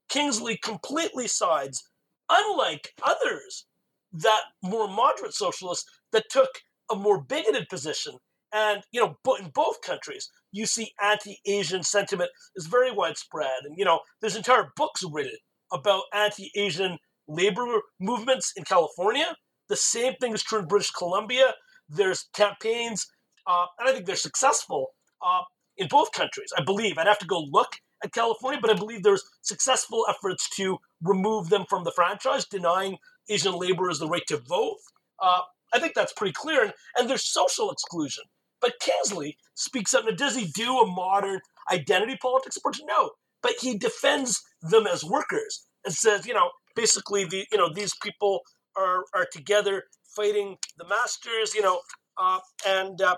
[0.09, 1.89] Kingsley completely sides,
[2.29, 3.65] unlike others
[4.13, 6.49] that more moderate socialists that took
[6.91, 8.17] a more bigoted position.
[8.53, 13.63] And, you know, but in both countries, you see anti-Asian sentiment is very widespread.
[13.63, 15.37] And, you know, there's entire books written
[15.71, 16.97] about anti-Asian
[17.29, 17.65] labor
[18.01, 19.37] movements in California.
[19.69, 21.53] The same thing is true in British Columbia.
[21.87, 23.07] There's campaigns,
[23.47, 24.87] uh, and I think they're successful
[25.25, 25.43] uh,
[25.77, 26.51] in both countries.
[26.57, 27.69] I believe I'd have to go look
[28.03, 32.97] at California, but I believe there's successful efforts to remove them from the franchise, denying
[33.29, 34.77] Asian laborers the right to vote.
[35.21, 35.41] Uh,
[35.73, 36.63] I think that's pretty clear.
[36.63, 38.23] And, and there's social exclusion.
[38.59, 40.05] But Kingsley speaks up.
[40.05, 41.39] Now, does he do a modern
[41.71, 42.79] identity politics approach?
[42.85, 47.73] No, but he defends them as workers and says, you know, basically the you know
[47.73, 48.41] these people
[48.77, 49.83] are are together
[50.15, 51.81] fighting the masters, you know,
[52.17, 53.15] uh, and uh,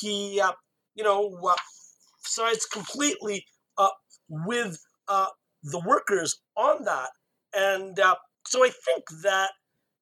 [0.00, 0.52] he uh,
[0.94, 1.54] you know uh,
[2.20, 3.44] sides completely
[3.78, 3.90] uh,
[4.28, 5.28] with uh,
[5.62, 7.10] the workers on that,
[7.54, 7.98] and
[8.46, 9.50] so I think that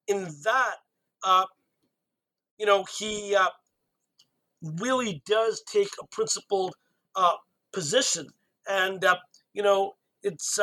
[0.07, 0.75] in that
[1.23, 1.45] uh,
[2.57, 3.49] you know he uh,
[4.79, 6.75] really does take a principled
[7.15, 7.33] uh,
[7.71, 8.27] position,
[8.67, 9.03] and
[9.53, 10.59] you know it's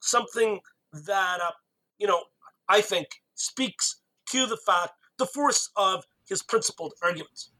[0.00, 0.60] something
[0.92, 1.50] that uh,
[1.98, 2.22] you know
[2.68, 7.50] I think speaks to the fact the force of his principled arguments.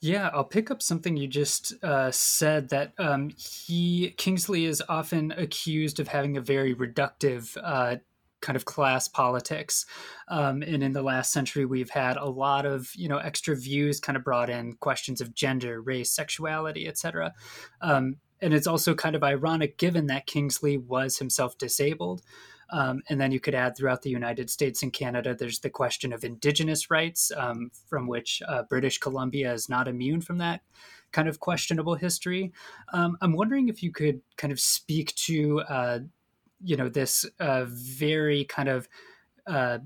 [0.00, 5.32] Yeah, I'll pick up something you just uh, said that um, he Kingsley is often
[5.32, 7.96] accused of having a very reductive uh,
[8.40, 9.86] kind of class politics,
[10.28, 13.98] um, and in the last century we've had a lot of you know extra views
[13.98, 17.34] kind of brought in questions of gender, race, sexuality, etc.
[17.80, 22.22] Um, and it's also kind of ironic given that Kingsley was himself disabled.
[22.70, 26.12] Um, and then you could add throughout the United States and Canada, there's the question
[26.12, 30.60] of Indigenous rights, um, from which uh, British Columbia is not immune from that
[31.12, 32.52] kind of questionable history.
[32.92, 35.98] Um, I'm wondering if you could kind of speak to, uh,
[36.62, 38.88] you know, this uh, very kind of
[39.46, 39.78] uh,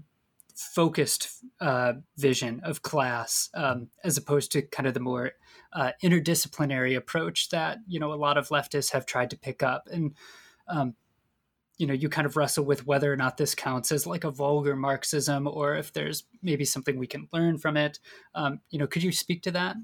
[0.55, 1.29] focused
[1.61, 5.33] uh, vision of class um, as opposed to kind of the more
[5.73, 9.89] uh, interdisciplinary approach that you know a lot of leftists have tried to pick up
[9.91, 10.15] and
[10.69, 10.95] um,
[11.79, 14.31] you know you kind of wrestle with whether or not this counts as like a
[14.31, 17.99] vulgar marxism or if there's maybe something we can learn from it.
[18.35, 19.77] Um, you know could you speak to that?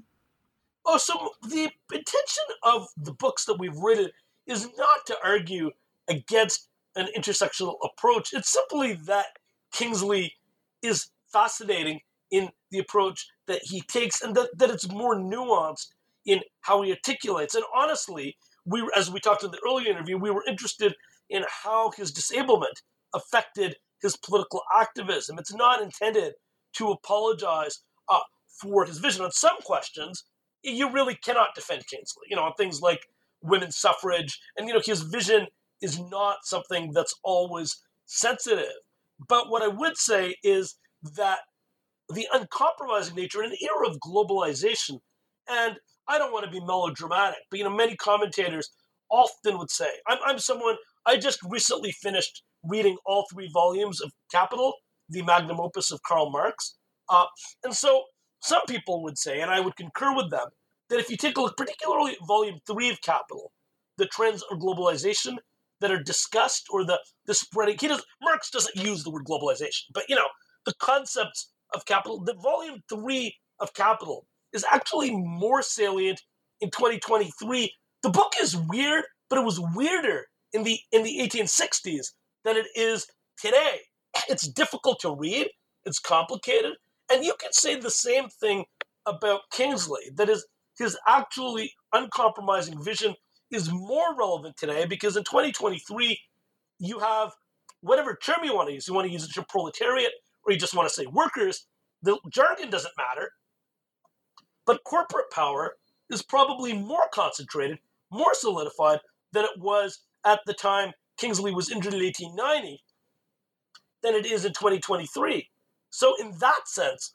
[0.85, 4.09] Oh so the intention of the books that we've written
[4.47, 5.71] is not to argue
[6.07, 8.33] against an intersectional approach.
[8.33, 9.27] It's simply that
[9.71, 10.33] kingsley
[10.81, 15.87] is fascinating in the approach that he takes and that, that it's more nuanced
[16.25, 17.55] in how he articulates.
[17.55, 20.93] And honestly, we as we talked in the earlier interview, we were interested
[21.29, 22.81] in how his disablement
[23.13, 25.37] affected his political activism.
[25.39, 26.33] It's not intended
[26.73, 28.19] to apologize uh,
[28.61, 30.23] for his vision on some questions.
[30.63, 32.27] You really cannot defend Kingsley.
[32.29, 33.01] You know, on things like
[33.41, 35.47] women's suffrage, and you know, his vision
[35.81, 38.71] is not something that's always sensitive.
[39.27, 40.75] But what I would say is
[41.15, 41.39] that
[42.13, 44.99] the uncompromising nature in an era of globalization.
[45.47, 48.69] And I don't want to be melodramatic, but you know, many commentators
[49.11, 54.11] often would say, I'm, I'm someone, I just recently finished reading all three volumes of
[54.31, 54.73] Capital,
[55.09, 56.77] the magnum opus of Karl Marx.
[57.09, 57.25] Uh,
[57.63, 58.03] and so
[58.41, 60.47] some people would say, and I would concur with them,
[60.89, 63.51] that if you take a look, particularly at volume three of Capital,
[63.97, 65.37] the trends of globalization
[65.81, 69.83] that are discussed or the, the spreading, he does, Marx doesn't use the word globalization,
[69.93, 70.27] but you know,
[70.65, 76.21] the concepts of Capital, the volume three of Capital is actually more salient
[76.59, 77.71] in 2023.
[78.03, 82.07] The book is weird, but it was weirder in the in the 1860s
[82.43, 83.07] than it is
[83.37, 83.79] today.
[84.27, 85.47] It's difficult to read,
[85.85, 86.73] it's complicated,
[87.11, 88.65] And you can say the same thing
[89.05, 90.45] about Kingsley, that is,
[90.77, 93.15] his actually uncompromising vision
[93.51, 96.19] is more relevant today because in 2023,
[96.79, 97.33] you have
[97.81, 98.87] whatever term you want to use.
[98.87, 100.11] You want to use to proletariat
[100.43, 101.65] or you just want to say workers.
[102.01, 103.31] The jargon doesn't matter.
[104.65, 105.75] But corporate power
[106.09, 107.79] is probably more concentrated,
[108.11, 108.99] more solidified
[109.33, 112.81] than it was at the time Kingsley was injured in 1890
[114.03, 115.49] than it is in 2023.
[115.89, 117.13] So, in that sense,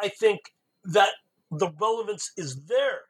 [0.00, 0.40] I think
[0.84, 1.10] that
[1.50, 3.02] the relevance is there.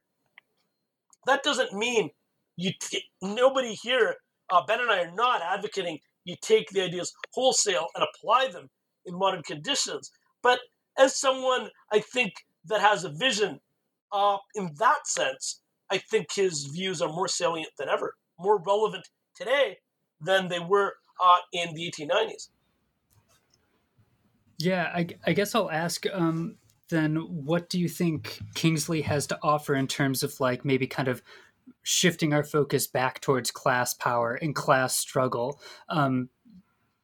[1.26, 2.10] That doesn't mean
[2.56, 4.16] you t- nobody here,
[4.50, 8.68] uh, Ben and I are not advocating you take the ideas wholesale and apply them
[9.06, 10.10] in modern conditions.
[10.42, 10.58] But
[10.98, 12.32] as someone, I think,
[12.66, 13.60] that has a vision
[14.12, 19.08] uh, in that sense, I think his views are more salient than ever, more relevant
[19.34, 19.78] today
[20.20, 22.48] than they were uh, in the 1890s.
[24.58, 26.56] Yeah, I, I guess I'll ask um,
[26.88, 31.08] then what do you think Kingsley has to offer in terms of like maybe kind
[31.08, 31.22] of
[31.82, 35.60] shifting our focus back towards class power and class struggle?
[35.88, 36.30] Um,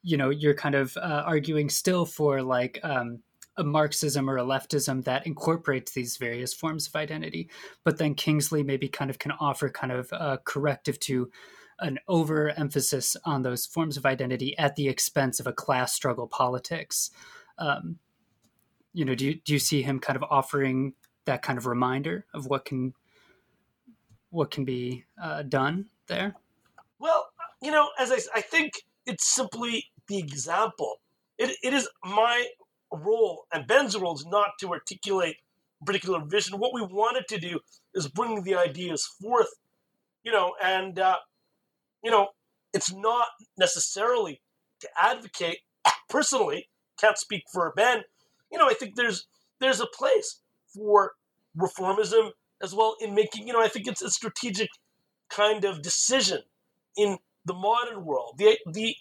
[0.03, 3.21] you know, you're kind of uh, arguing still for like um,
[3.62, 7.48] a Marxism or a leftism that incorporates these various forms of identity,
[7.85, 11.31] but then Kingsley maybe kind of can offer kind of a corrective to
[11.79, 17.11] an overemphasis on those forms of identity at the expense of a class struggle politics.
[17.59, 17.98] Um,
[18.92, 20.94] you know, do you, do you see him kind of offering
[21.25, 22.94] that kind of reminder of what can
[24.31, 26.35] what can be uh, done there?
[26.98, 27.29] Well,
[27.61, 28.72] you know, as I, I think
[29.07, 31.01] it's simply the example.
[31.38, 32.46] It, it is my
[32.96, 35.37] role and Ben's role is not to articulate
[35.81, 36.59] a particular vision.
[36.59, 37.61] What we wanted to do
[37.94, 39.48] is bring the ideas forth,
[40.22, 41.16] you know, and, uh,
[42.02, 42.28] you know,
[42.72, 43.26] it's not
[43.59, 44.40] necessarily
[44.81, 45.59] to advocate
[46.09, 48.02] personally, can't speak for Ben,
[48.52, 49.26] you know, I think there's
[49.61, 50.40] there's a place
[50.74, 51.12] for
[51.59, 52.31] reformism
[52.62, 54.68] as well in making, you know, I think it's a strategic
[55.31, 56.40] kind of decision
[56.96, 58.35] in the modern world.
[58.37, 58.94] The the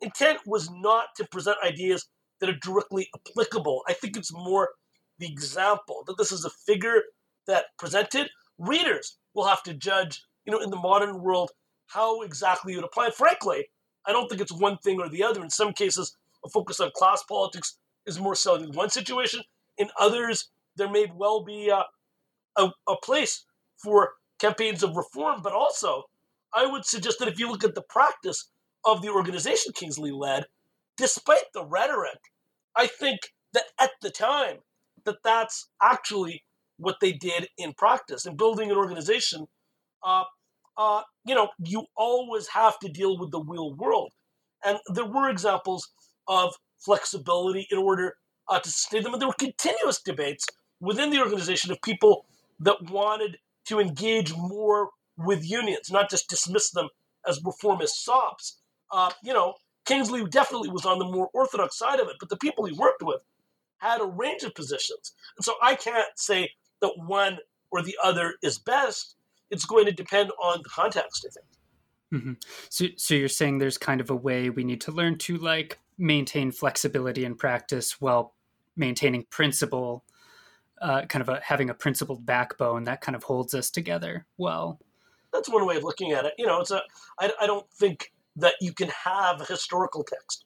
[0.00, 2.08] intent was not to present ideas
[2.44, 3.82] that are directly applicable.
[3.88, 4.70] I think it's more
[5.18, 7.02] the example that this is a figure
[7.46, 8.28] that presented
[8.58, 11.50] readers will have to judge, you know, in the modern world
[11.86, 13.10] how exactly you would apply.
[13.10, 13.66] Frankly,
[14.06, 15.42] I don't think it's one thing or the other.
[15.42, 19.40] In some cases, a focus on class politics is more so in one situation.
[19.78, 21.84] In others, there may well be a,
[22.56, 23.44] a, a place
[23.76, 26.04] for campaigns of reform, but also
[26.52, 28.50] I would suggest that if you look at the practice
[28.84, 30.44] of the organization Kingsley led,
[30.96, 32.18] despite the rhetoric,
[32.76, 33.20] I think
[33.52, 34.58] that at the time
[35.04, 36.42] that that's actually
[36.78, 38.26] what they did in practice.
[38.26, 39.46] In building an organization,
[40.02, 40.24] uh,
[40.76, 44.12] uh, you know, you always have to deal with the real world.
[44.64, 45.88] And there were examples
[46.26, 48.16] of flexibility in order
[48.48, 49.12] uh, to sustain them.
[49.12, 50.46] And there were continuous debates
[50.80, 52.26] within the organization of people
[52.60, 56.88] that wanted to engage more with unions, not just dismiss them
[57.26, 58.60] as reformist sops.
[58.90, 59.54] Uh, you know,
[59.84, 63.02] Kingsley definitely was on the more orthodox side of it, but the people he worked
[63.02, 63.20] with
[63.78, 65.12] had a range of positions.
[65.36, 67.38] And so I can't say that one
[67.70, 69.16] or the other is best.
[69.50, 71.46] It's going to depend on the context, I think.
[72.12, 72.32] Mm-hmm.
[72.68, 75.80] So, so you're saying there's kind of a way we need to learn to like
[75.98, 78.34] maintain flexibility in practice while
[78.76, 80.04] maintaining principle,
[80.80, 84.80] uh, kind of a, having a principled backbone that kind of holds us together well.
[85.32, 86.34] That's one way of looking at it.
[86.38, 86.80] You know, it's a.
[87.18, 90.44] I, I don't think that you can have a historical text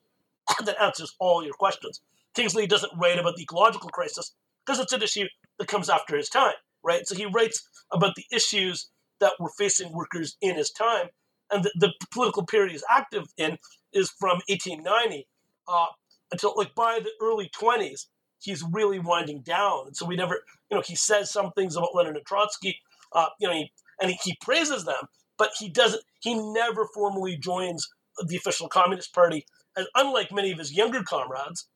[0.65, 2.01] that answers all your questions.
[2.35, 4.33] Kingsley doesn't write about the ecological crisis
[4.65, 5.27] because it's an issue
[5.59, 7.07] that comes after his time, right?
[7.07, 11.07] So he writes about the issues that were facing workers in his time,
[11.51, 13.59] and the, the political period he's active in
[13.93, 15.27] is from 1890
[15.67, 15.87] uh,
[16.31, 18.07] until like by the early 20s,
[18.41, 19.87] he's really winding down.
[19.87, 22.79] And so we never, you know, he says some things about Lenin and Trotsky,
[23.13, 27.37] uh, you know, he, and he, he praises them, but he doesn't, he never formally
[27.37, 27.89] joins
[28.27, 29.47] the official Communist Party,
[29.77, 31.69] and unlike many of his younger comrades.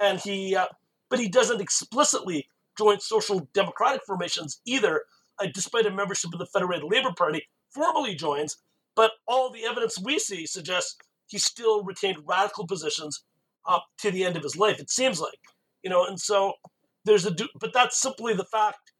[0.00, 0.66] And he, uh,
[1.10, 5.02] but he doesn't explicitly join social democratic formations either,
[5.38, 8.56] uh, despite a membership of the Federated Labor Party, formally joins.
[8.96, 13.22] But all the evidence we see suggests he still retained radical positions
[13.68, 14.80] up to the end of his life.
[14.80, 15.38] It seems like,
[15.82, 16.54] you know, and so
[17.04, 18.92] there's a, but that's simply the fact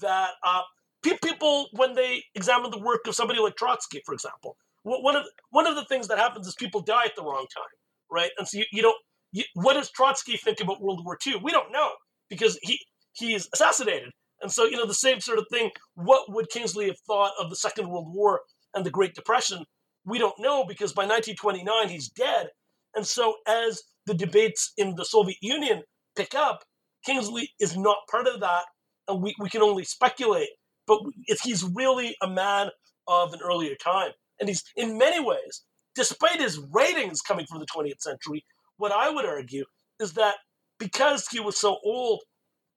[0.00, 0.62] that uh,
[1.02, 5.66] people, when they examine the work of somebody like Trotsky, for example, one of one
[5.66, 7.64] of the things that happens is people die at the wrong time,
[8.10, 8.30] right?
[8.38, 8.96] And so you, you don't.
[9.30, 11.36] You, what does Trotsky think about World War II?
[11.42, 11.90] We don't know
[12.28, 12.78] because he
[13.12, 15.70] he's assassinated, and so you know the same sort of thing.
[15.94, 18.40] What would Kingsley have thought of the Second World War
[18.74, 19.64] and the Great Depression?
[20.04, 22.48] We don't know because by 1929 he's dead,
[22.96, 25.82] and so as the debates in the Soviet Union
[26.16, 26.64] pick up,
[27.06, 28.64] Kingsley is not part of that,
[29.08, 30.48] and we, we can only speculate.
[30.86, 31.00] But
[31.42, 32.70] he's really a man
[33.06, 34.10] of an earlier time.
[34.40, 35.62] And he's, in many ways,
[35.94, 38.44] despite his writings coming from the 20th century,
[38.76, 39.64] what I would argue
[40.00, 40.36] is that
[40.78, 42.22] because he was so old,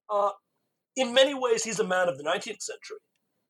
[0.09, 0.29] uh,
[0.95, 2.99] in many ways, he's a man of the 19th century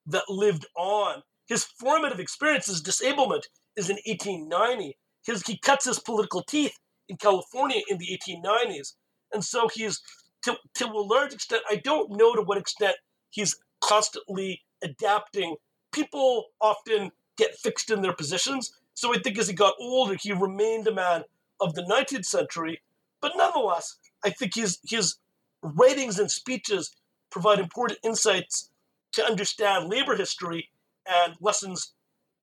[0.07, 1.21] that lived on.
[1.47, 4.97] His formative experience, his disablement, is in 1890.
[5.25, 6.73] His, he cuts his political teeth
[7.09, 8.93] in California in the 1890s.
[9.33, 10.01] And so he's,
[10.43, 12.95] to, to a large extent, I don't know to what extent
[13.31, 15.55] he's constantly adapting.
[15.91, 18.73] People often get fixed in their positions.
[18.93, 21.23] So I think as he got older, he remained a man
[21.59, 22.81] of the 19th century.
[23.21, 25.17] But nonetheless, I think his, his
[25.61, 26.95] writings and speeches
[27.29, 28.71] provide important insights
[29.13, 30.69] to understand labor history
[31.07, 31.93] and lessons,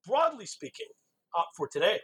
[0.05, 0.87] broadly speaking,
[1.37, 1.99] uh, for today.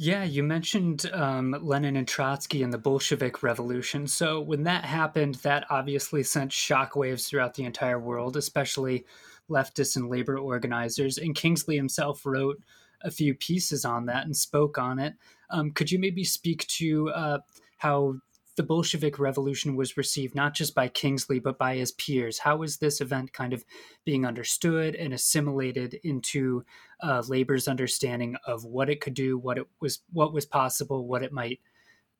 [0.00, 4.06] Yeah, you mentioned um, Lenin and Trotsky and the Bolshevik Revolution.
[4.06, 9.04] So when that happened, that obviously sent shockwaves throughout the entire world, especially
[9.50, 11.18] leftists and labor organizers.
[11.18, 12.62] And Kingsley himself wrote
[13.02, 15.14] a few pieces on that and spoke on it.
[15.50, 17.38] Um, could you maybe speak to uh,
[17.78, 18.18] how
[18.58, 22.40] the Bolshevik Revolution was received not just by Kingsley but by his peers?
[22.40, 23.64] How was this event kind of
[24.04, 26.64] being understood and assimilated into
[27.00, 31.22] uh, labor's understanding of what it could do, what it was, what was possible, what
[31.22, 31.60] it might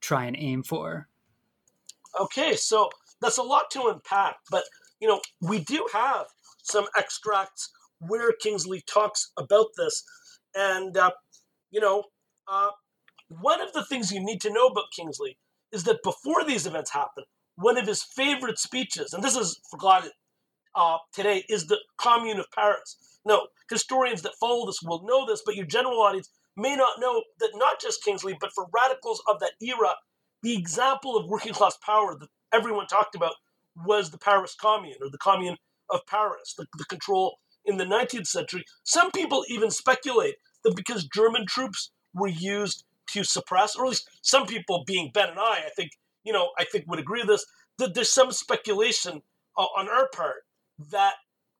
[0.01, 1.09] try and aim for?
[2.19, 2.89] Okay, so
[3.21, 4.63] that's a lot to unpack, but
[5.01, 6.27] you know we do have
[6.63, 10.05] some extracts where Kingsley talks about this,
[10.55, 11.11] and uh,
[11.73, 12.05] you know
[12.47, 12.71] uh,
[13.29, 15.37] one of the things you need to know about Kingsley
[15.73, 17.25] is that before these events happen,
[17.57, 20.11] one of his favorite speeches, and this is forgotten
[20.75, 22.97] uh, today, is the Commune of Paris.
[23.25, 27.23] No, historians that follow this will know this, but your general audience may not know
[27.41, 29.95] that not just Kingsley, but for radicals of that era,
[30.43, 33.35] the example of working class power that everyone talked about
[33.85, 35.57] was the Paris Commune or the Commune
[35.91, 38.65] of Paris, the, the control in the 19th century.
[38.85, 44.09] Some people even speculate that because German troops were used to suppress, or at least
[44.23, 45.91] some people, being Ben and I, I think,
[46.25, 47.47] you know, I think would agree with this,
[47.79, 49.23] that there's some speculation
[49.57, 50.43] uh, on our part
[50.91, 51.15] that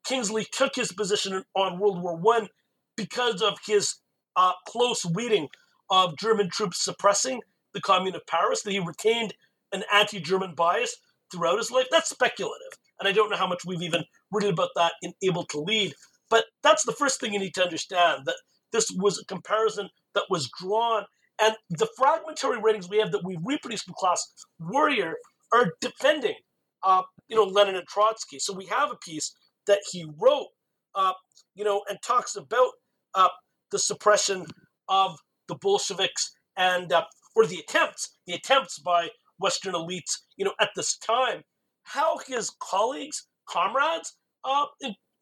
[0.05, 2.49] Kingsley took his position on World War One
[2.97, 3.97] because of his
[4.37, 5.49] uh, close reading
[5.91, 7.41] of German troops suppressing
[7.75, 9.35] the Commune of Paris, that he retained
[9.73, 10.97] an anti-German bias
[11.31, 11.87] throughout his life.
[11.91, 15.45] That's speculative, and I don't know how much we've even written about that in Able
[15.47, 15.95] to Lead.
[16.31, 18.37] But that's the first thing you need to understand that
[18.73, 21.05] this was a comparison that was drawn
[21.41, 24.27] and the fragmentary writings we have that we reproduced from Class
[24.59, 25.15] Warrior
[25.53, 26.35] are defending,
[26.83, 28.39] uh, you know, Lenin and Trotsky.
[28.39, 29.35] So we have a piece
[29.67, 30.49] that he wrote,
[30.95, 31.13] uh,
[31.55, 32.71] you know, and talks about
[33.15, 33.29] uh,
[33.71, 34.47] the suppression
[34.89, 35.17] of
[35.49, 37.05] the Bolsheviks and uh,
[37.37, 39.09] or the attempts, the attempts by
[39.39, 41.43] Western elites, you know, at this time.
[41.85, 44.15] How his colleagues, comrades,
[44.45, 44.67] uh,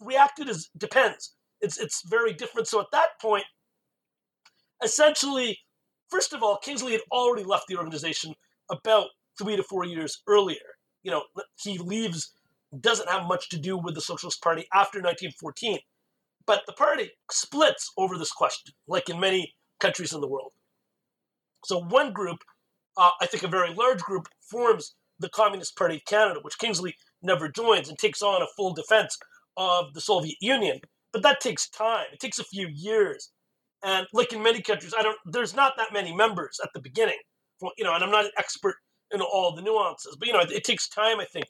[0.00, 1.34] reacted is depends.
[1.60, 2.68] It's it's very different.
[2.68, 3.44] So at that point,
[4.82, 5.58] essentially
[6.08, 8.34] First of all, Kingsley had already left the organization
[8.70, 10.76] about three to four years earlier.
[11.02, 11.22] You know,
[11.60, 12.32] he leaves,
[12.80, 15.78] doesn't have much to do with the Socialist Party after 1914.
[16.46, 20.52] But the party splits over this question, like in many countries in the world.
[21.64, 22.38] So one group,
[22.96, 26.94] uh, I think a very large group, forms the Communist Party of Canada, which Kingsley
[27.22, 29.18] never joins and takes on a full defense
[29.56, 30.80] of the Soviet Union.
[31.12, 32.06] But that takes time.
[32.12, 33.30] It takes a few years.
[33.86, 35.16] And like in many countries, I don't.
[35.26, 37.18] There's not that many members at the beginning,
[37.78, 37.94] you know.
[37.94, 38.74] And I'm not an expert
[39.12, 41.46] in all the nuances, but you know, it, it takes time, I think,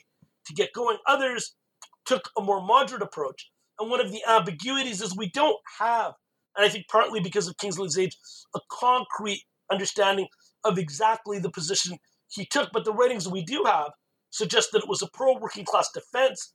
[0.47, 0.99] to get going.
[1.07, 1.57] Others
[2.05, 6.13] took a more moderate approach, and one of the ambiguities is we don't have,
[6.57, 8.15] and I think partly because of Kingsley's age,
[8.55, 10.29] a concrete understanding
[10.63, 11.97] of exactly the position
[12.29, 12.69] he took.
[12.71, 13.93] But the writings we do have
[14.29, 16.53] suggest that it was a pro working class defense,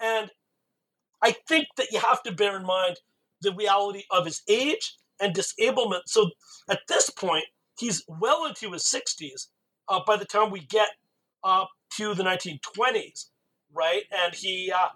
[0.00, 0.30] and
[1.24, 2.98] I think that you have to bear in mind
[3.42, 6.08] the reality of his age and disablement.
[6.08, 6.30] So
[6.68, 7.44] at this point,
[7.78, 9.48] he's well into his 60s
[9.88, 10.88] uh, by the time we get
[11.42, 11.64] uh,
[11.96, 13.26] to the 1920s,
[13.72, 14.02] right?
[14.10, 14.88] And he, uh,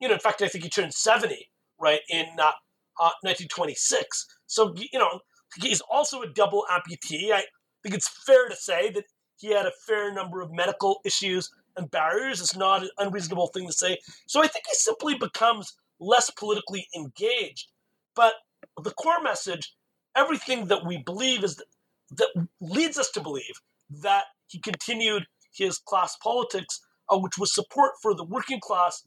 [0.00, 1.48] you know, in fact, I think he turned 70,
[1.80, 4.00] right, in 1926.
[4.00, 5.20] Uh, so, you know,
[5.60, 7.32] he's also a double amputee.
[7.32, 7.44] I
[7.82, 9.04] think it's fair to say that
[9.36, 12.40] he had a fair number of medical issues and barriers.
[12.40, 13.98] It's not an unreasonable thing to say.
[14.26, 17.68] So I think he simply becomes less politically engaged.
[18.14, 18.34] But
[18.82, 19.74] the core message,
[20.16, 21.62] everything that we believe is
[22.10, 22.28] that,
[22.60, 23.60] leads us to believe
[24.02, 29.04] that he continued his class politics, uh, which was support for the working class.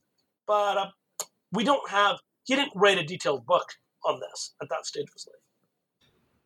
[0.47, 0.89] But uh,
[1.51, 3.67] we don't have, he didn't write a detailed book
[4.05, 5.48] on this at that stage of his life.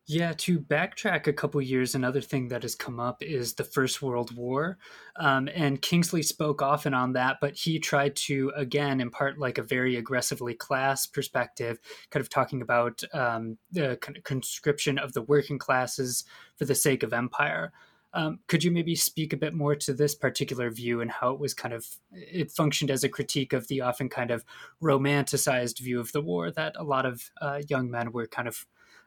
[0.06, 4.02] Yeah, to backtrack a couple years, another thing that has come up is the First
[4.02, 4.76] World War.
[5.16, 9.62] Um, and Kingsley spoke often on that, but he tried to, again, impart like a
[9.62, 11.78] very aggressively class perspective,
[12.10, 16.24] kind of talking about um, the conscription of the working classes
[16.58, 17.72] for the sake of empire.
[18.12, 21.40] Um, could you maybe speak a bit more to this particular view and how it
[21.40, 24.44] was kind of it functioned as a critique of the often kind of
[24.80, 28.66] romanticized view of the war that a lot of uh, young men were kind of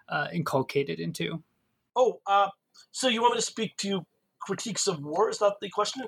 [0.10, 1.44] uh, inculcated into.
[1.96, 2.50] Oh, uh,
[2.92, 4.06] so you want me to speak to
[4.40, 5.30] critiques of war?
[5.30, 6.04] Is that the question?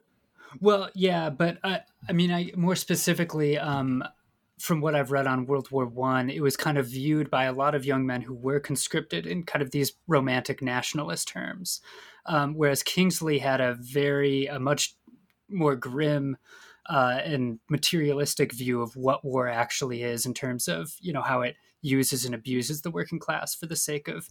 [0.60, 4.04] Well, yeah, but I, I mean, I more specifically, um,
[4.60, 7.54] from what I've read on World War One, it was kind of viewed by a
[7.54, 11.82] lot of young men who were conscripted in kind of these romantic nationalist terms,
[12.26, 14.95] um, whereas Kingsley had a very, a much
[15.50, 16.38] more grim
[16.89, 21.41] uh, and materialistic view of what war actually is in terms of you know how
[21.41, 24.30] it uses and abuses the working class for the sake of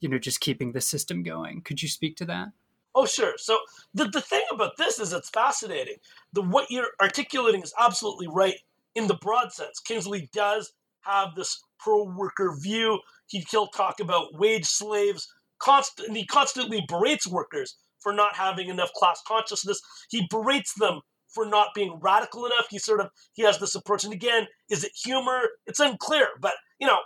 [0.00, 1.62] you know just keeping the system going.
[1.62, 2.48] Could you speak to that?
[2.94, 3.34] Oh sure.
[3.36, 3.58] So
[3.94, 5.96] the, the thing about this is it's fascinating.
[6.32, 8.56] The what you're articulating is absolutely right
[8.94, 9.78] in the broad sense.
[9.80, 10.72] Kingsley does
[11.02, 12.98] have this pro-worker view.
[13.28, 15.28] He, he'll talk about wage slaves
[15.58, 19.80] constant, he constantly berates workers for not having enough class consciousness.
[20.08, 22.66] He berates them for not being radical enough.
[22.70, 25.40] He sort of he has this approach, and again, is it humor?
[25.66, 26.98] It's unclear, but you know,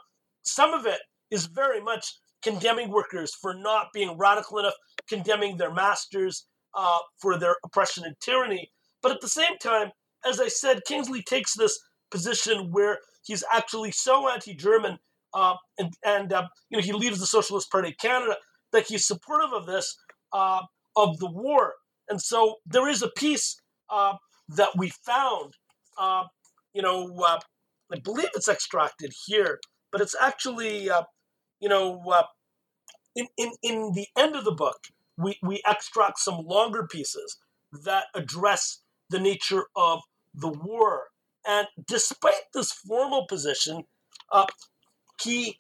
[0.42, 1.00] some of it
[1.30, 2.06] is very much
[2.42, 4.74] condemning workers for not being radical enough,
[5.08, 8.70] condemning their masters uh, for their oppression and tyranny.
[9.02, 9.90] But at the same time,
[10.24, 11.78] as I said, Kingsley takes this
[12.10, 14.98] position where he's actually so anti-German,
[15.34, 18.36] uh, and and uh, you know he leaves the Socialist Party of Canada
[18.72, 19.96] that he's supportive of this
[20.32, 20.62] uh,
[20.96, 21.74] of the war.
[22.08, 23.60] And so there is a piece
[23.90, 24.14] uh,
[24.56, 25.54] that we found.
[25.98, 26.24] Uh,
[26.74, 27.04] you know,
[27.93, 31.03] uh, I believe it's extracted here, but it's actually, uh,
[31.61, 32.24] you know, uh,
[33.14, 34.78] in, in, in the end of the book,
[35.18, 37.38] we, we extract some longer pieces
[37.84, 38.80] that address
[39.11, 40.01] the nature of
[40.34, 41.05] the war.
[41.47, 43.84] And despite this formal position,
[44.30, 44.47] uh,
[45.22, 45.57] he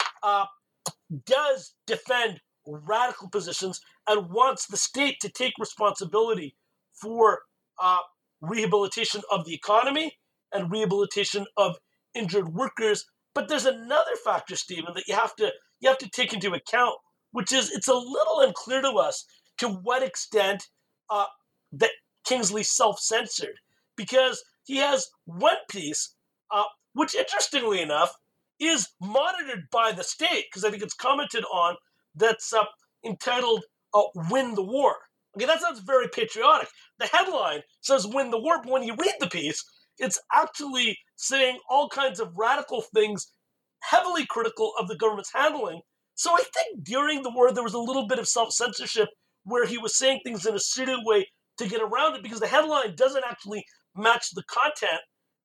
[1.26, 6.56] does defend radical positions and wants the state to take responsibility
[6.92, 7.40] for
[7.80, 7.98] uh,
[8.40, 10.18] rehabilitation of the economy
[10.52, 11.76] and rehabilitation of
[12.14, 13.04] injured workers.
[13.34, 16.96] But there's another factor, Stephen, that you have to you have to take into account,
[17.32, 19.24] which is it's a little unclear to us
[19.58, 20.68] to what extent
[21.10, 21.26] uh,
[21.72, 21.90] that
[22.24, 23.56] Kingsley self-censored,
[23.96, 26.14] because he has one piece,
[26.50, 28.14] uh, which interestingly enough
[28.60, 31.76] is monitored by the state, because I think it's commented on,
[32.14, 32.64] that's uh,
[33.04, 34.96] entitled uh, "Win the War."
[35.36, 36.68] Okay, that sounds very patriotic.
[36.98, 39.64] The headline says win the war, but when you read the piece,
[39.98, 43.32] it's actually saying all kinds of radical things,
[43.80, 45.80] heavily critical of the government's handling.
[46.14, 49.08] So I think during the war, there was a little bit of self censorship
[49.44, 51.26] where he was saying things in a suited way
[51.58, 53.64] to get around it because the headline doesn't actually
[53.96, 55.00] match the content.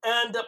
[0.06, 0.44] And uh,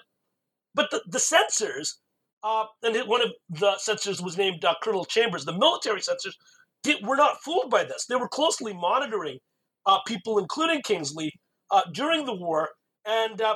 [0.76, 2.00] but the, the censors,
[2.44, 5.46] uh, and one of the censors was named uh, Colonel Chambers.
[5.46, 6.38] The military censors
[6.84, 8.06] did, were not fooled by this.
[8.06, 9.40] They were closely monitoring
[9.86, 11.32] uh, people, including Kingsley,
[11.72, 12.70] uh, during the war,
[13.06, 13.56] and uh,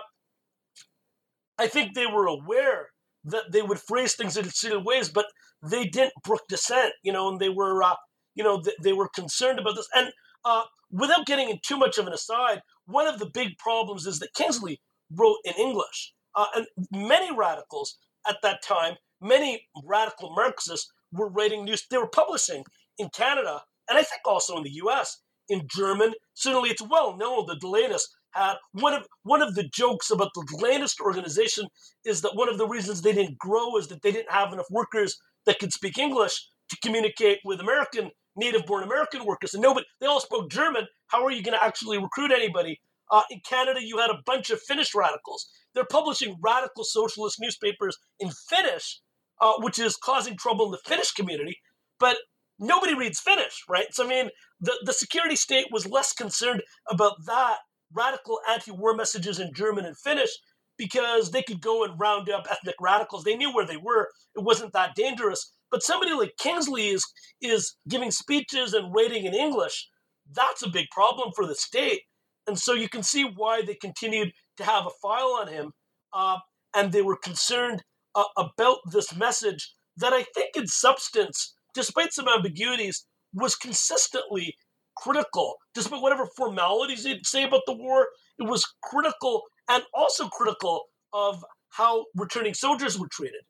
[1.57, 2.89] I think they were aware
[3.25, 5.27] that they would phrase things in certain ways, but
[5.61, 7.95] they didn't brook dissent, you know, and they were, uh,
[8.35, 9.87] you know, th- they were concerned about this.
[9.95, 10.11] And
[10.43, 14.19] uh, without getting in too much of an aside, one of the big problems is
[14.19, 14.81] that Kingsley
[15.11, 17.97] wrote in English, uh, and many radicals
[18.27, 21.85] at that time, many radical Marxists were writing news.
[21.89, 22.65] They were publishing
[22.97, 26.13] in Canada, and I think also in the US, in German.
[26.33, 30.31] Certainly, it's well known the De Leonists had one of one of the jokes about
[30.33, 31.67] the De Leonist organization
[32.05, 34.69] is that one of the reasons they didn't grow is that they didn't have enough
[34.71, 39.53] workers that could speak English to communicate with American native-born American workers.
[39.53, 40.87] And nobody, they all spoke German.
[41.07, 42.81] How are you going to actually recruit anybody?
[43.11, 45.47] Uh, in Canada, you had a bunch of Finnish radicals.
[45.75, 49.01] They're publishing radical socialist newspapers in Finnish,
[49.39, 51.59] uh, which is causing trouble in the Finnish community.
[51.99, 52.17] But
[52.57, 53.87] nobody reads Finnish, right?
[53.91, 54.29] So I mean,
[54.59, 57.57] the, the security state was less concerned about that
[57.95, 60.29] radical anti-war messages in German and Finnish
[60.77, 63.23] because they could go and round up ethnic radicals.
[63.23, 64.09] They knew where they were.
[64.35, 65.53] It wasn't that dangerous.
[65.71, 67.05] But somebody like Kingsley is
[67.41, 69.87] is giving speeches and writing in English.
[70.31, 72.01] That's a big problem for the state.
[72.47, 75.71] And so you can see why they continued to have a file on him.
[76.13, 76.37] Uh,
[76.75, 77.83] and they were concerned
[78.15, 84.55] uh, about this message that I think in substance despite some ambiguities, was consistently
[84.97, 85.55] critical.
[85.73, 88.07] Despite whatever formalities they'd say about the war,
[88.39, 93.41] it was critical and also critical of how returning soldiers were treated.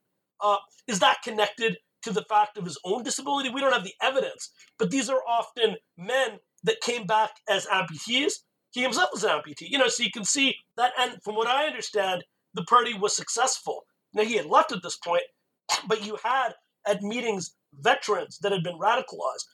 [0.41, 3.49] Uh, is that connected to the fact of his own disability.
[3.49, 8.33] We don't have the evidence, but these are often men that came back as amputees.
[8.71, 10.91] He himself was an amputee, you know, so you can see that.
[10.99, 12.23] And from what I understand,
[12.53, 13.85] the party was successful.
[14.13, 15.23] Now, he had left at this point,
[15.87, 16.49] but you had
[16.87, 19.45] at meetings veterans that had been radicalized.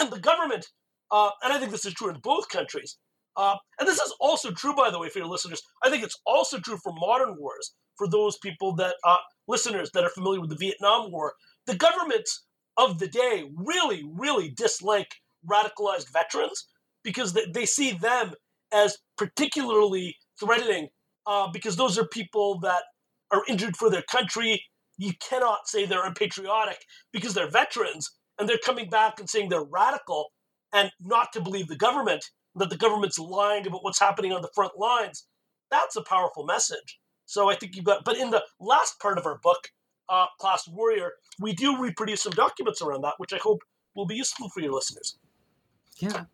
[0.00, 0.68] And the government,
[1.10, 2.98] uh, and I think this is true in both countries,
[3.36, 5.62] uh, and this is also true, by the way, for your listeners.
[5.82, 9.16] I think it's also true for modern wars, for those people that, uh,
[9.48, 11.34] listeners that are familiar with the Vietnam War.
[11.66, 12.46] The governments
[12.76, 15.14] of the day really, really dislike
[15.50, 16.66] radicalized veterans
[17.02, 18.32] because they, they see them
[18.72, 20.88] as particularly threatening
[21.26, 22.82] uh, because those are people that
[23.30, 24.62] are injured for their country.
[24.98, 26.78] You cannot say they're unpatriotic
[27.12, 30.30] because they're veterans and they're coming back and saying they're radical
[30.72, 34.50] and not to believe the government, that the government's lying about what's happening on the
[34.54, 35.26] front lines.
[35.70, 36.98] That's a powerful message.
[37.26, 39.68] So I think you've got, but in the last part of our book,
[40.08, 43.60] uh, Class Warrior, we do reproduce some documents around that, which I hope
[43.94, 45.16] will be useful for your listeners.
[46.00, 46.24] Yeah.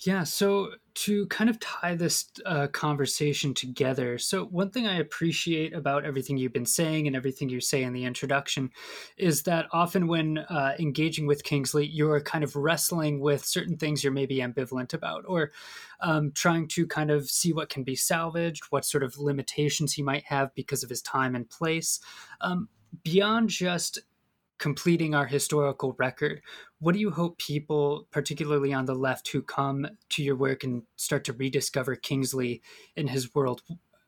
[0.00, 0.24] Yeah.
[0.24, 6.04] So to kind of tie this uh, conversation together, so one thing I appreciate about
[6.04, 8.70] everything you've been saying and everything you say in the introduction
[9.16, 14.02] is that often when uh, engaging with Kingsley, you're kind of wrestling with certain things
[14.02, 15.52] you're maybe ambivalent about or
[16.00, 20.02] um, trying to kind of see what can be salvaged, what sort of limitations he
[20.02, 22.00] might have because of his time and place.
[22.40, 22.68] Um,
[23.02, 24.00] beyond just
[24.58, 26.42] completing our historical record,
[26.80, 30.82] what do you hope people, particularly on the left, who come to your work and
[30.96, 32.62] start to rediscover Kingsley
[32.96, 33.62] in his world?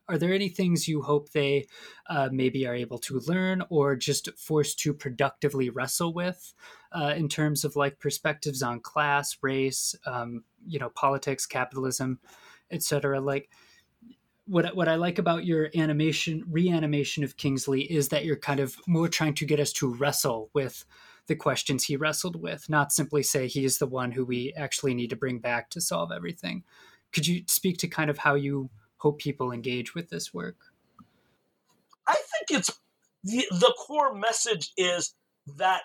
[0.09, 1.66] Are there any things you hope they
[2.09, 6.53] uh, maybe are able to learn or just forced to productively wrestle with
[6.90, 12.18] uh, in terms of like perspectives on class, race, um, you know, politics, capitalism,
[12.72, 13.20] etc.?
[13.20, 13.51] Like,
[14.51, 18.76] what what I like about your animation reanimation of Kingsley is that you're kind of
[18.86, 20.84] more trying to get us to wrestle with
[21.28, 24.94] the questions he wrestled with, not simply say he is the one who we actually
[24.94, 26.64] need to bring back to solve everything.
[27.12, 30.57] Could you speak to kind of how you hope people engage with this work?
[32.09, 32.80] I think it's
[33.22, 35.14] the, the core message is
[35.59, 35.82] that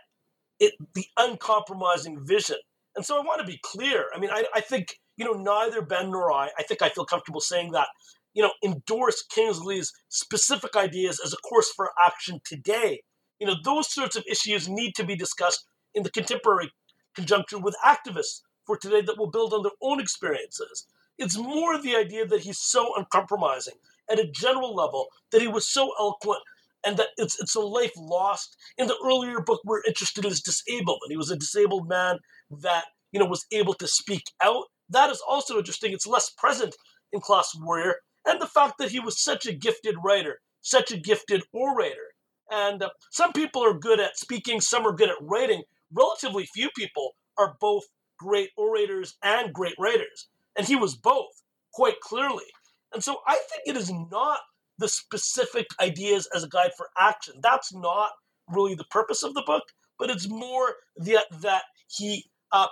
[0.59, 2.57] it the uncompromising vision.
[2.95, 4.05] And so I want to be clear.
[4.16, 7.05] I mean, I, I think, you know, neither Ben nor I, I think I feel
[7.05, 7.88] comfortable saying that
[8.36, 13.02] you know, endorse Kingsley's specific ideas as a course for action today.
[13.40, 15.66] You know, those sorts of issues need to be discussed
[15.96, 16.72] in the contemporary
[17.16, 20.86] conjuncture with activists for today that will build on their own experiences.
[21.18, 23.76] It's more the idea that he's so uncompromising
[24.10, 26.42] at a general level, that he was so eloquent,
[26.86, 28.58] and that it's it's a life lost.
[28.78, 31.10] In the earlier book, we're interested in his disablement.
[31.10, 32.20] He was a disabled man
[32.62, 34.66] that you know was able to speak out.
[34.90, 35.94] That is also interesting.
[35.94, 36.76] It's less present
[37.14, 37.96] in Class Warrior,
[38.26, 42.14] and the fact that he was such a gifted writer, such a gifted orator.
[42.52, 45.64] And uh, some people are good at speaking, some are good at writing.
[45.92, 47.84] Relatively few people are both
[48.18, 50.28] great orators and great writers.
[50.58, 51.42] And he was both,
[51.74, 52.46] quite clearly.
[52.94, 54.40] And so I think it is not
[54.78, 57.36] the specific ideas as a guide for action.
[57.42, 58.12] That's not
[58.48, 59.64] really the purpose of the book,
[59.98, 62.68] but it's more that, that he uh,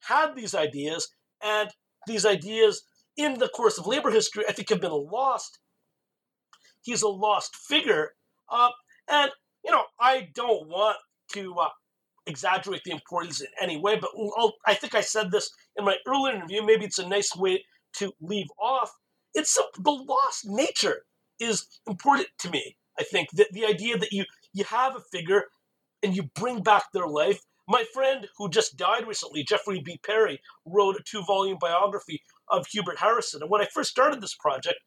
[0.00, 1.08] had these ideas
[1.42, 1.70] and
[2.06, 2.82] these ideas
[3.18, 5.58] in the course of labor history, I think have been lost.
[6.82, 8.12] He's a lost figure.
[8.48, 8.70] Uh,
[9.10, 9.30] and,
[9.64, 10.96] you know, I don't want
[11.32, 11.68] to uh,
[12.26, 15.96] exaggerate the importance in any way, but I'll, I think I said this in my
[16.06, 16.64] earlier interview.
[16.64, 17.64] Maybe it's a nice way
[17.94, 18.92] to leave off.
[19.34, 21.02] It's a, the lost nature
[21.40, 22.76] is important to me.
[22.98, 25.44] I think that the idea that you you have a figure
[26.02, 27.40] and you bring back their life.
[27.68, 30.00] My friend who just died recently, Jeffrey B.
[30.04, 33.42] Perry, wrote a two volume biography of Hubert Harrison.
[33.42, 34.78] And when I first started this project,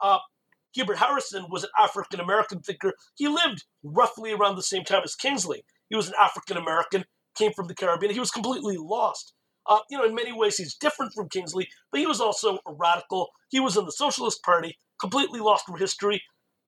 [0.00, 0.18] uh,
[0.74, 2.94] Hubert Harrison was an African American thinker.
[3.16, 5.64] He lived roughly around the same time as Kingsley.
[5.88, 7.04] He was an African American,
[7.36, 8.12] came from the Caribbean.
[8.12, 9.34] He was completely lost.
[9.66, 12.72] Uh, you know, in many ways, he's different from Kingsley, but he was also a
[12.72, 13.28] radical.
[13.50, 16.22] He was in the Socialist Party, completely lost from history.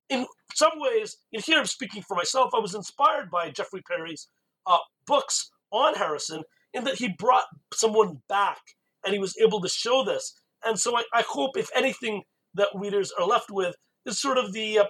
[0.09, 4.27] In some ways, and here I'm speaking for myself, I was inspired by Jeffrey Perry's
[4.67, 4.77] uh,
[5.07, 6.43] books on Harrison
[6.73, 8.59] in that he brought someone back
[9.05, 10.33] and he was able to show this
[10.65, 12.23] and so I, I hope, if anything,
[12.55, 14.85] that readers are left with is sort of the uh,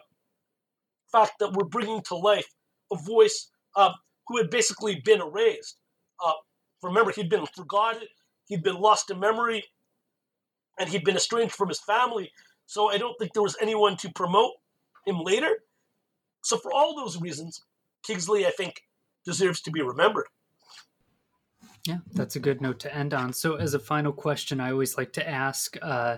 [1.11, 2.47] fact that we're bringing to life
[2.91, 3.91] a voice uh,
[4.27, 5.77] who had basically been erased.
[6.23, 6.33] Uh,
[6.81, 8.03] remember, he'd been forgotten,
[8.47, 9.63] he'd been lost to memory,
[10.79, 12.31] and he'd been estranged from his family.
[12.65, 14.51] So I don't think there was anyone to promote
[15.05, 15.51] him later.
[16.43, 17.61] So for all those reasons,
[18.05, 18.81] Kingsley, I think,
[19.25, 20.25] deserves to be remembered.
[21.85, 23.33] Yeah, that's a good note to end on.
[23.33, 26.17] So, as a final question, I always like to ask, uh,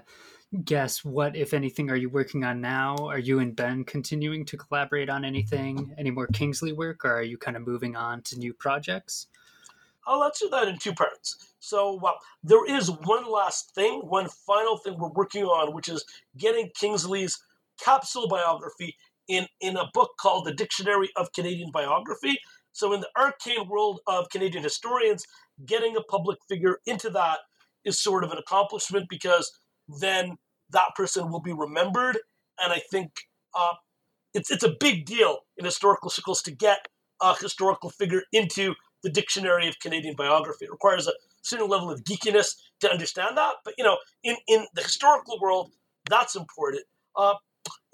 [0.63, 2.95] guess what, if anything, are you working on now?
[2.97, 7.23] Are you and Ben continuing to collaborate on anything, any more Kingsley work, or are
[7.23, 9.27] you kind of moving on to new projects?
[10.05, 11.53] I'll answer that in two parts.
[11.59, 16.05] So, well, there is one last thing, one final thing we're working on, which is
[16.37, 17.41] getting Kingsley's
[17.83, 18.95] capsule biography
[19.27, 22.37] in, in a book called The Dictionary of Canadian Biography.
[22.75, 25.25] So, in the arcane world of Canadian historians,
[25.65, 27.39] getting a public figure into that
[27.85, 29.49] is sort of an accomplishment because
[29.87, 30.35] then
[30.71, 32.17] that person will be remembered.
[32.59, 33.11] And I think
[33.57, 33.75] uh,
[34.33, 36.89] it's, it's a big deal in historical circles to get
[37.21, 38.73] a historical figure into
[39.03, 40.65] the Dictionary of Canadian Biography.
[40.65, 41.13] It requires a
[41.43, 43.53] certain level of geekiness to understand that.
[43.63, 45.71] But, you know, in, in the historical world,
[46.09, 46.83] that's important.
[47.15, 47.35] Uh,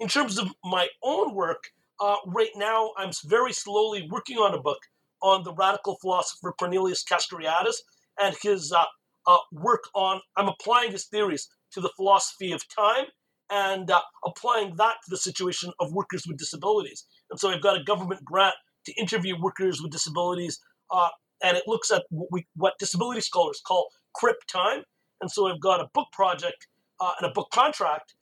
[0.00, 1.70] in terms of my own work,
[2.02, 4.80] uh, right now I'm very slowly working on a book
[5.22, 7.76] on the radical philosopher Cornelius Castoriadis
[8.20, 8.84] and his uh,
[9.26, 13.04] uh, work on, I'm applying his theories to the philosophy of time
[13.50, 17.04] and uh, applying that to the situation of workers with disabilities.
[17.30, 18.54] And so I've got a government grant
[18.86, 20.58] to interview workers with disabilities,
[20.90, 21.08] uh,
[21.44, 24.82] and it looks at what, we, what disability scholars call crip time.
[25.20, 26.66] And so I've got a book project
[27.00, 28.14] uh, and a book contract,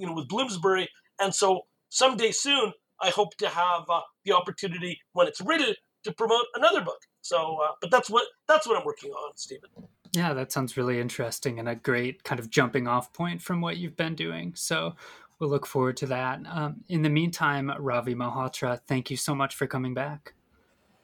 [0.00, 0.88] you know, with Bloomsbury.
[1.20, 2.72] And so someday soon,
[3.02, 5.74] I hope to have uh, the opportunity when it's written
[6.04, 7.00] to promote another book.
[7.20, 9.70] So, uh, but that's what that's what I'm working on, Stephen.
[10.12, 13.78] Yeah, that sounds really interesting and a great kind of jumping off point from what
[13.78, 14.52] you've been doing.
[14.54, 14.94] So
[15.38, 16.40] we'll look forward to that.
[16.50, 20.34] Um, in the meantime, Ravi Malhotra, thank you so much for coming back.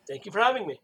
[0.06, 0.80] Thank you for having me.